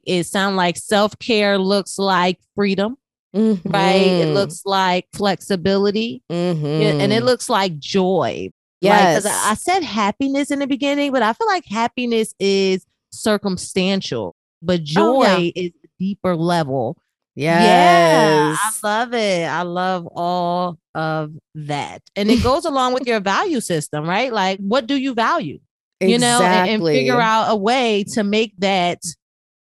[0.06, 2.98] it sounds like self-care looks like freedom,
[3.34, 4.02] right?
[4.22, 4.34] It Mhm.
[4.34, 6.22] looks like flexibility.
[6.32, 7.00] Mhm.
[7.02, 8.50] And it looks like joy.
[8.82, 9.24] yes.
[9.24, 14.36] Because I, I said happiness in the beginning, but I feel like happiness is circumstantial,
[14.62, 15.52] but joy Oh, yeah.
[15.56, 16.98] is a deeper level.
[17.36, 17.64] yes.
[17.64, 19.46] Yeah, I love it.
[19.48, 22.02] I love all of that.
[22.16, 24.32] And it goes along with your value system, right?
[24.34, 25.60] Like, what do you value?
[26.00, 29.00] You know, and, and figure out a way to make that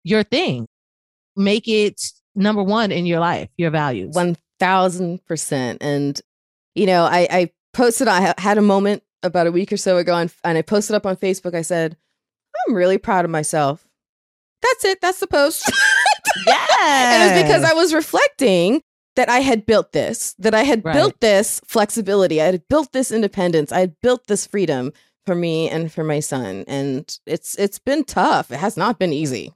[0.03, 0.67] your thing,
[1.37, 2.01] make it
[2.35, 4.13] number one in your life, your values.
[4.15, 5.79] One thousand percent.
[5.81, 6.19] And
[6.75, 8.07] you know, I, I posted.
[8.07, 11.05] I had a moment about a week or so ago, on, and I posted up
[11.05, 11.55] on Facebook.
[11.55, 11.97] I said,
[12.67, 13.87] "I'm really proud of myself."
[14.61, 15.01] That's it.
[15.01, 15.71] That's the post.
[16.47, 16.65] yeah.
[16.81, 18.81] and was because I was reflecting
[19.15, 20.93] that I had built this, that I had Right.
[20.93, 24.91] built this flexibility, I had built this independence, I had built this freedom
[25.25, 28.51] for me and for my son, and it's it's been tough.
[28.51, 29.53] It has not been easy.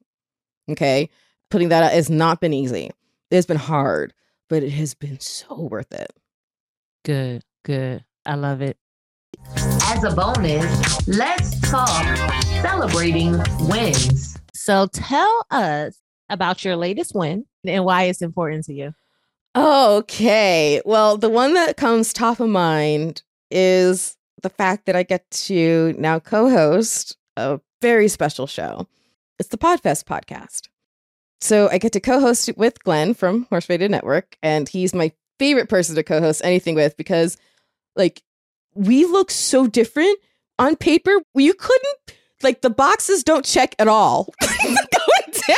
[0.70, 1.10] Okay,
[1.50, 2.92] putting that out has not been easy.
[3.32, 4.14] It's been hard,
[4.50, 6.12] but it has been so worth it.
[7.04, 8.04] good, good.
[8.26, 8.78] I love it.
[9.56, 12.18] As a bonus, let's talk
[12.62, 14.38] celebrating wins.
[14.54, 18.94] So tell us about your latest win and why it's important to you.
[19.56, 20.82] Okay.
[20.86, 25.96] Well, the one that comes top of mind is the fact that I get to
[25.98, 28.88] now co host a very special show.
[29.40, 30.68] It's the Podfest podcast.
[31.42, 35.12] So I get to co host with Glenn from Horse Radio Network, and he's my
[35.38, 37.38] favorite person to co host anything with because,
[37.96, 38.22] like,
[38.74, 40.18] we look so different
[40.58, 41.12] on paper.
[41.34, 42.14] You couldn't,
[42.44, 44.34] like, the boxes don't check at all.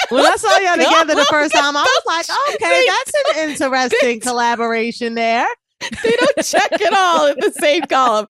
[0.10, 2.26] When I saw y'all together the first time, I was like,
[2.56, 5.48] okay, that's an interesting collaboration there.
[5.82, 8.28] they don't check at all in the same column.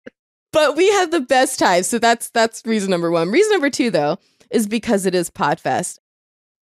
[0.54, 1.84] But we have the best time.
[1.84, 3.30] So that's that's reason number one.
[3.30, 4.18] Reason number two, though,
[4.50, 6.00] is because it is Podfest.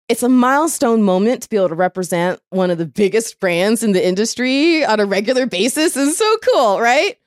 [0.10, 3.92] It's a milestone moment to be able to represent one of the biggest brands in
[3.94, 7.18] the industry on a regular basis is so cool, right?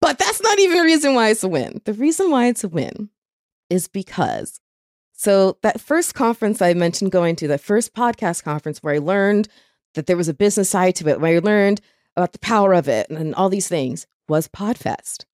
[0.00, 1.82] But that's not even the reason why it's a win.
[1.84, 3.10] The reason why it's a win
[3.68, 4.60] is because
[5.12, 9.48] so that first conference I mentioned going to, that first podcast conference where I learned
[9.94, 11.80] that there was a business side to it, where I learned
[12.16, 15.24] about the power of it and all these things was Podfest.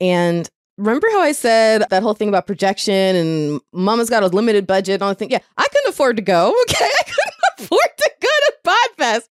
[0.00, 0.48] And
[0.78, 4.94] remember how I said that whole thing about projection and mama's got a limited budget
[4.94, 5.30] and all the thing?
[5.30, 6.54] Yeah, I couldn't afford to go.
[6.68, 6.84] Okay.
[6.84, 9.28] I couldn't afford to go to Podfest.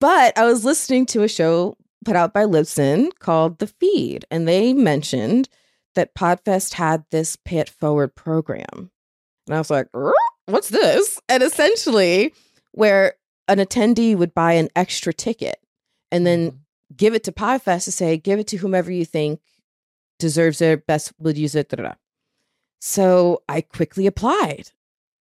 [0.00, 4.48] But I was listening to a show put out by Libsyn called The Feed, and
[4.48, 5.48] they mentioned
[5.94, 8.90] that Podfest had this pay it forward program.
[9.46, 10.14] And I was like, "Er,
[10.46, 11.20] what's this?
[11.28, 12.32] And essentially,
[12.72, 13.14] where
[13.48, 15.58] an attendee would buy an extra ticket
[16.12, 16.60] and then
[16.96, 19.40] give it to Podfest to say, give it to whomever you think
[20.20, 21.68] deserves it, best would use it.
[21.68, 21.94] Da, da, da.
[22.80, 24.70] So I quickly applied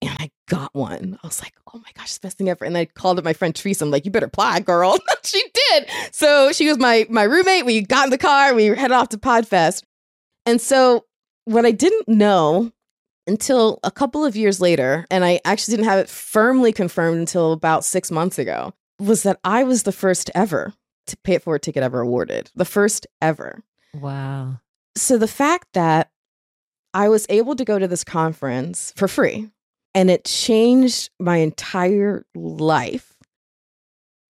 [0.01, 1.19] and I got one.
[1.21, 2.63] I was like, oh my gosh, it's the best thing ever.
[2.65, 3.83] And I called up my friend Teresa.
[3.83, 4.97] I'm like, you better apply, girl.
[5.23, 5.89] she did.
[6.11, 7.65] So she was my my roommate.
[7.65, 9.83] We got in the car, we headed off to Podfest.
[10.45, 11.05] And so
[11.45, 12.71] what I didn't know
[13.27, 17.51] until a couple of years later, and I actually didn't have it firmly confirmed until
[17.51, 20.73] about six months ago, was that I was the first ever
[21.07, 22.49] to pay it forward ticket ever awarded.
[22.55, 23.63] The first ever.
[23.93, 24.59] Wow.
[24.99, 26.09] So the fact that
[26.93, 29.49] I was able to go to this conference for free
[29.93, 33.15] and it changed my entire life.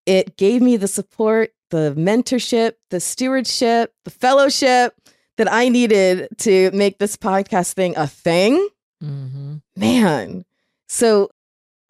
[0.06, 4.94] It gave me the support, the mentorship, the stewardship, the fellowship
[5.38, 8.68] that I needed to make this podcast thing a thing.
[9.04, 9.58] Mm-hmm.
[9.78, 10.46] Man.
[10.88, 11.30] So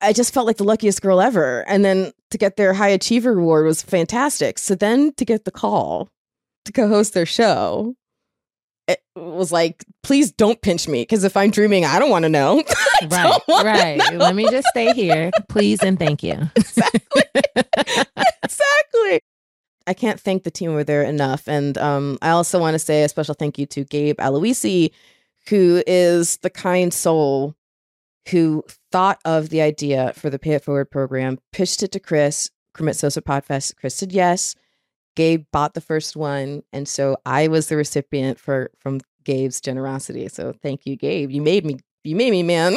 [0.01, 1.67] I just felt like the luckiest girl ever.
[1.67, 4.59] And then to get their high achiever award was fantastic.
[4.59, 6.09] So then to get the call
[6.65, 7.95] to co host their show,
[8.89, 12.29] it was like, please don't pinch me because if I'm dreaming, I don't want to
[12.29, 12.63] know.
[13.09, 13.97] Right, right.
[13.97, 14.17] know.
[14.17, 16.33] Let me just stay here, please, and thank you.
[18.43, 19.21] exactly.
[19.87, 21.47] I can't thank the team over there enough.
[21.47, 24.91] And um, I also want to say a special thank you to Gabe Aloisi,
[25.47, 27.55] who is the kind soul
[28.31, 32.49] who thought of the idea for the Pay It Forward program, pitched it to Chris,
[32.75, 33.77] Krimitsos of Podfest.
[33.77, 34.55] Chris said yes.
[35.15, 36.63] Gabe bought the first one.
[36.73, 40.27] And so I was the recipient for from Gabe's generosity.
[40.27, 41.31] So thank you, Gabe.
[41.31, 42.75] You made me you made me, man.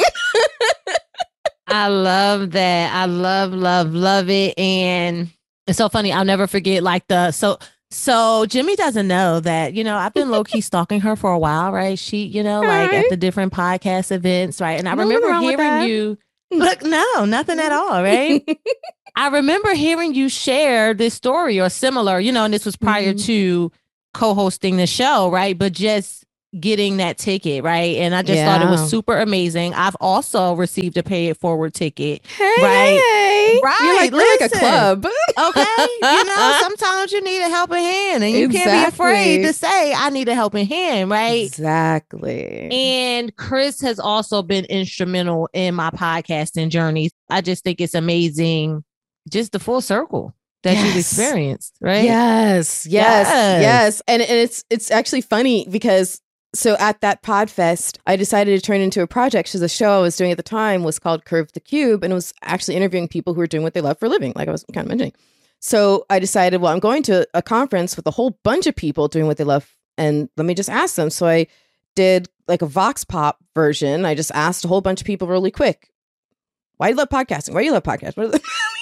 [1.67, 2.93] I love that.
[2.93, 4.57] I love, love, love it.
[4.59, 5.31] And
[5.65, 6.11] it's so funny.
[6.11, 7.57] I'll never forget like the so
[7.89, 11.39] so Jimmy doesn't know that, you know, I've been low key stalking her for a
[11.39, 11.97] while, right?
[11.97, 14.79] She, you know, like at the different podcast events, right?
[14.79, 16.17] And I remember hearing you
[16.51, 18.43] look, no, nothing at all, right?
[19.15, 23.13] I remember hearing you share this story or similar, you know, and this was prior
[23.13, 23.25] Mhm.
[23.25, 23.71] to
[24.13, 25.57] co-hosting the show, right?
[25.57, 26.23] But just
[26.59, 27.95] getting that ticket, right?
[27.97, 29.73] And I just thought it was super amazing.
[29.73, 32.21] I've also received a pay it forward ticket.
[32.37, 33.01] Hey, Right.
[33.03, 33.59] hey.
[33.63, 35.05] Right, You're like, like a club.
[35.35, 35.65] Okay.
[36.01, 39.93] you know, sometimes you need a helping hand and you can't be afraid to say,
[39.95, 41.43] I need a helping hand, right?
[41.43, 42.69] Exactly.
[42.71, 47.09] And Chris has also been instrumental in my podcasting journey.
[47.31, 48.83] I just think it's amazing,
[49.29, 52.03] just the full circle that you've experienced, right?
[52.05, 53.61] Yes, yes, Yes.
[53.61, 54.01] yes.
[54.07, 56.21] And and it's it's actually funny because
[56.55, 59.49] so at that Podfest, I decided to turn into a project.
[59.49, 62.11] So the show I was doing at the time was called Curve the Cube, and
[62.11, 64.47] it was actually interviewing people who are doing what they love for a living, like
[64.47, 65.13] I was kind of mentioning.
[65.59, 69.07] So I decided, well, I'm going to a conference with a whole bunch of people
[69.07, 71.09] doing what they love, and let me just ask them.
[71.09, 71.47] So I
[71.95, 74.05] did like a Vox Pop version.
[74.05, 75.89] I just asked a whole bunch of people really quick.
[76.77, 77.53] Why do you love podcasting?
[77.53, 78.39] Why do you love podcasting?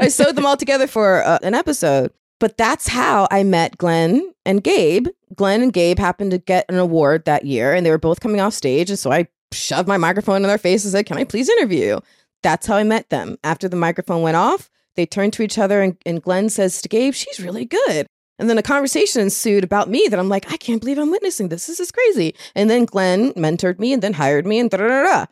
[0.00, 2.12] I sewed them all together for uh, an episode.
[2.40, 5.08] But that's how I met Glenn and Gabe.
[5.34, 8.40] Glenn and Gabe happened to get an award that year, and they were both coming
[8.40, 8.90] off stage.
[8.90, 11.98] And so I shoved my microphone in their face and said, Can I please interview?
[12.42, 13.38] That's how I met them.
[13.42, 16.88] After the microphone went off, they turned to each other, and, and Glenn says to
[16.88, 18.06] Gabe, She's really good.
[18.38, 21.48] And then a conversation ensued about me that I'm like, I can't believe I'm witnessing
[21.48, 21.66] this.
[21.66, 22.36] This is crazy.
[22.54, 25.26] And then Glenn mentored me and then hired me and da da da.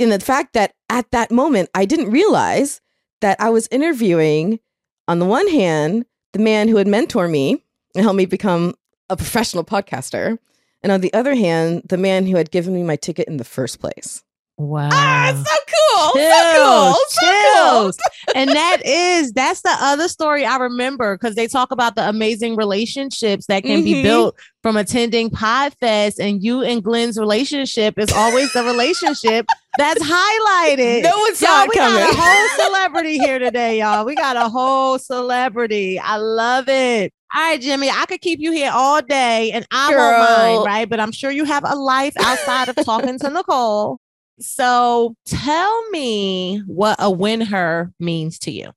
[0.00, 2.80] And the fact that at that moment, I didn't realize
[3.20, 4.60] that I was interviewing,
[5.08, 7.62] on the one hand, the man who had mentored me
[7.94, 8.74] and helped me become
[9.08, 10.38] a professional podcaster.
[10.82, 13.44] And on the other hand, the man who had given me my ticket in the
[13.44, 14.22] first place.
[14.58, 14.88] Wow.
[14.90, 16.12] Ah, so cool.
[16.22, 16.94] so cool.
[17.10, 17.92] So cool.
[18.34, 22.56] and that is that's the other story I remember because they talk about the amazing
[22.56, 24.02] relationships that can be Mhm.
[24.02, 29.44] built from attending Podfest, and you and Glenn's relationship is always the relationship
[29.78, 31.02] that's highlighted.
[31.02, 34.04] No one saw Y'all, we got a whole celebrity here today, y'all.
[34.04, 35.98] We got a whole celebrity.
[35.98, 37.12] I love it.
[37.34, 40.88] All right, Jimmy, I could keep you here all day and I won't mind, right?
[40.88, 43.98] But I'm sure you have a life outside of talking to Nicole.
[44.38, 48.70] So tell me what a win her means to you.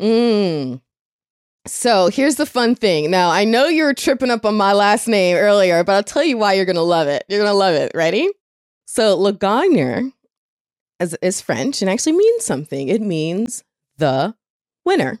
[0.00, 0.80] Mm.
[1.66, 3.10] So here's the fun thing.
[3.10, 6.24] Now, I know you were tripping up on my last name earlier, but I'll tell
[6.24, 7.24] you why you're going to love it.
[7.28, 7.92] You're going to love it.
[7.94, 8.28] Ready?
[8.86, 9.34] So, Le
[11.00, 12.88] Gagnant is, French and actually means something.
[12.88, 13.64] It means
[13.96, 14.34] the
[14.84, 15.18] winner.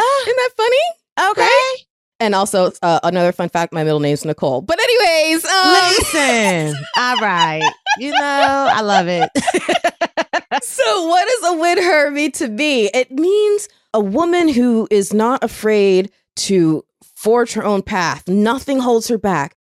[0.00, 1.30] Ah, Isn't that funny?
[1.30, 1.84] okay.
[2.20, 4.60] And also, uh, another fun fact my middle name's Nicole.
[4.60, 6.74] But, anyways, um, Listen.
[6.96, 7.68] All right.
[7.98, 9.28] You know, I love it.
[10.62, 12.86] so what does a win her mean to me?
[12.94, 16.84] It means a woman who is not afraid to
[17.16, 18.28] forge her own path.
[18.28, 19.56] Nothing holds her back.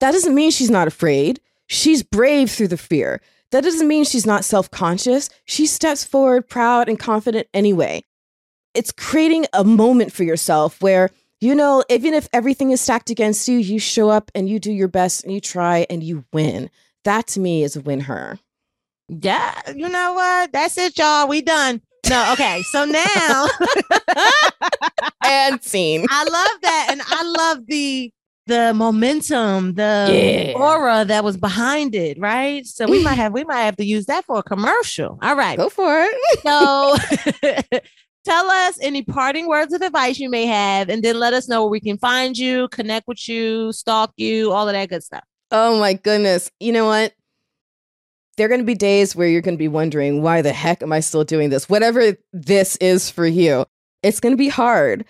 [0.00, 1.40] That doesn't mean she's not afraid.
[1.68, 3.20] She's brave through the fear.
[3.52, 5.28] That doesn't mean she's not self conscious.
[5.44, 8.04] She steps forward proud and confident anyway.
[8.74, 13.48] It's creating a moment for yourself where, you know, even if everything is stacked against
[13.48, 16.70] you, you show up and you do your best and you try and you win.
[17.04, 18.38] That to me is a win her.
[19.08, 19.60] yeah.
[19.74, 20.52] You know what?
[20.52, 21.26] That's it, y'all.
[21.26, 21.80] We done.
[22.08, 22.62] No, okay.
[22.70, 23.48] So now
[25.24, 26.06] and scene.
[26.10, 26.88] I love that.
[26.90, 28.12] And I love the
[28.50, 30.58] the momentum, the Yeah.
[30.58, 32.66] aura that was behind it, right?
[32.66, 35.18] So we might have we might have to use that for a commercial.
[35.22, 35.56] All right.
[35.56, 36.40] Go for it.
[36.42, 36.96] So
[38.24, 41.62] tell us any parting words of advice you may have, and then let us know
[41.62, 45.24] where we can find you, connect with you, stalk you, all of that good stuff.
[45.50, 46.50] Oh my goodness.
[46.60, 47.12] You know what?
[48.36, 50.82] There are going to be days where you're going to be wondering, why the heck
[50.82, 51.68] am I still doing this?
[51.68, 53.66] Whatever this is for you,
[54.02, 55.04] it's going to be hard.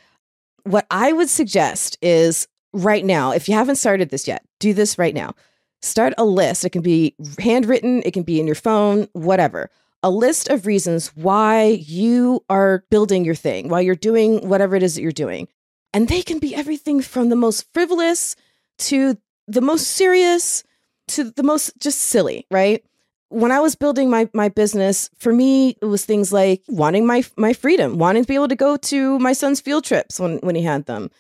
[0.64, 4.98] What I would suggest is right now, if you haven't started this yet, do this
[4.98, 5.34] right now.
[5.82, 6.64] Start a list.
[6.64, 9.70] It can be handwritten, it can be in your phone, whatever.
[10.02, 14.82] A list of reasons why you are building your thing, why you're doing whatever it
[14.82, 15.48] is that you're doing.
[15.92, 18.36] And they can be everything from the most frivolous
[18.78, 19.16] to
[19.46, 20.64] the most serious
[21.08, 22.84] to the most just silly, right?
[23.28, 27.24] When I was building my my business, for me it was things like wanting my
[27.36, 30.54] my freedom, wanting to be able to go to my son's field trips when when
[30.54, 31.10] he had them,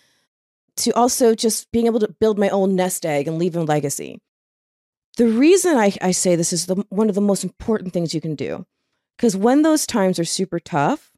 [0.76, 4.20] to also just being able to build my own nest egg and leave a legacy.
[5.16, 8.20] The reason I, I say this is the, one of the most important things you
[8.20, 8.66] can do.
[9.16, 11.10] Because when those times are super tough,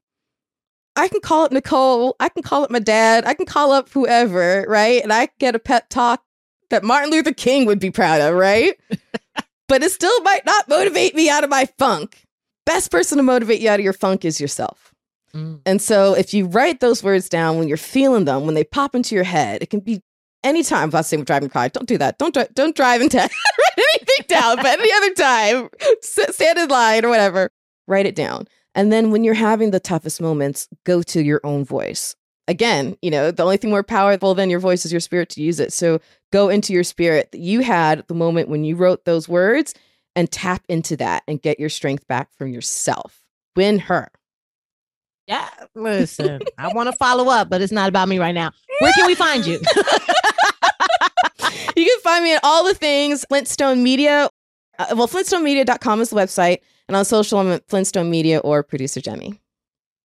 [0.97, 3.89] I can call up Nicole, I can call up my dad, I can call up
[3.91, 5.03] whoever, right?
[5.03, 6.23] And I get a pep talk
[6.71, 8.79] that Martin Luther King would be proud of, right?
[9.69, 12.27] but it still might not motivate me out of my funk.
[12.67, 14.92] Best person to motivate you out of your funk is yourself.
[15.35, 15.61] Mm.
[15.65, 18.95] And so if you write those words down when you're feeling them, when they pop
[18.95, 20.03] into your head, it can be
[20.45, 20.91] anytime.
[20.95, 21.69] I'm not driving car.
[21.69, 22.19] Don't do that.
[22.19, 23.31] Don't, don't drive and write
[23.79, 25.69] anything down, but any other time,
[26.03, 27.51] stand in line or whatever,
[27.87, 28.47] write it down.
[28.75, 32.17] And then when you're having the toughest moments, go to your own voice.
[32.49, 35.43] Again, you know, the only thing more powerful than your voice is your spirit to
[35.43, 35.73] use it.
[35.73, 36.01] So
[36.33, 39.75] go into your spirit that you had the moment when you wrote those words
[40.17, 43.21] and tap into that and get your strength back from yourself.
[43.55, 44.11] Win her.
[45.33, 48.51] Yeah, listen, I want to follow up, but it's not about me right now.
[48.81, 49.55] Where can we find you?
[51.75, 54.29] you can find me at all the things Flintstone Media.
[54.79, 56.59] Uh, well, flintstonemedia.com is the website.
[56.87, 59.41] And on social, I'm at Flintstone Media or producer Jimmy.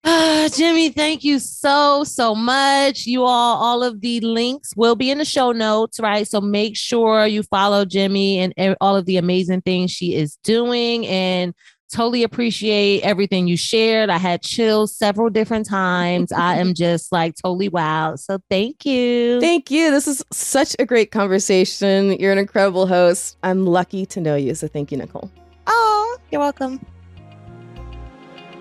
[0.05, 3.05] Ah, Jimmy, thank you so, so much.
[3.05, 6.25] You all, all of the links will be in the show notes, right?
[6.25, 11.05] So make sure you follow Jimmy and all of the amazing things she is doing
[11.05, 11.53] and
[11.92, 14.10] totally appreciate everything you shared.
[14.10, 16.32] I had chills several different times.
[16.32, 18.16] I am just like totally wow.
[18.16, 19.40] So thank you.
[19.40, 19.92] Thank you.
[19.92, 22.14] This is such a great conversation.
[22.20, 23.38] You're an incredible host.
[23.44, 24.56] I'm lucky to know you.
[24.56, 25.32] So thank you, Nicole.
[25.68, 26.86] Oh, you're welcome.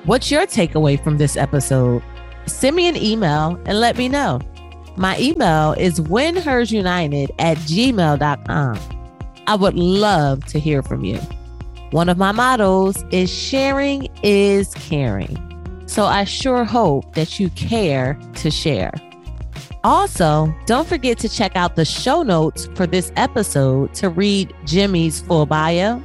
[0.05, 2.03] What's your takeaway from this episode?
[2.47, 4.41] Send me an email and let me know.
[4.97, 8.79] My email is winhersunited at gmail.com.
[9.49, 11.20] I would love to hear from you.
[11.97, 15.34] One of my mottos is sharing is caring.
[15.86, 18.92] So I sure hope that you care to share.
[19.82, 25.22] Also, don't forget to check out the show notes for this episode to read Jimmy's
[25.22, 26.03] full bio,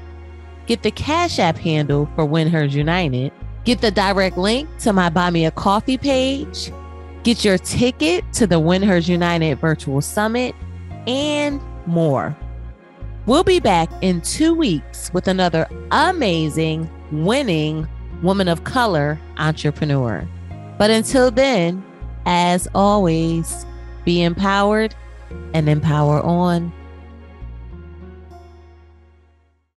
[0.65, 3.33] get the Cash App handle for Win Hers United,
[3.65, 6.71] get the direct link to my Buy Me a Coffee page,
[7.23, 10.55] get your ticket to the Win Hers United Virtual Summit,
[11.05, 12.33] and more.
[13.27, 17.87] We'll be back in two weeks with another amazing, winning
[18.23, 20.27] woman of color entrepreneur.
[20.79, 21.83] But until then,
[22.25, 23.67] as always,
[24.05, 24.95] be empowered
[25.53, 26.73] and empower on.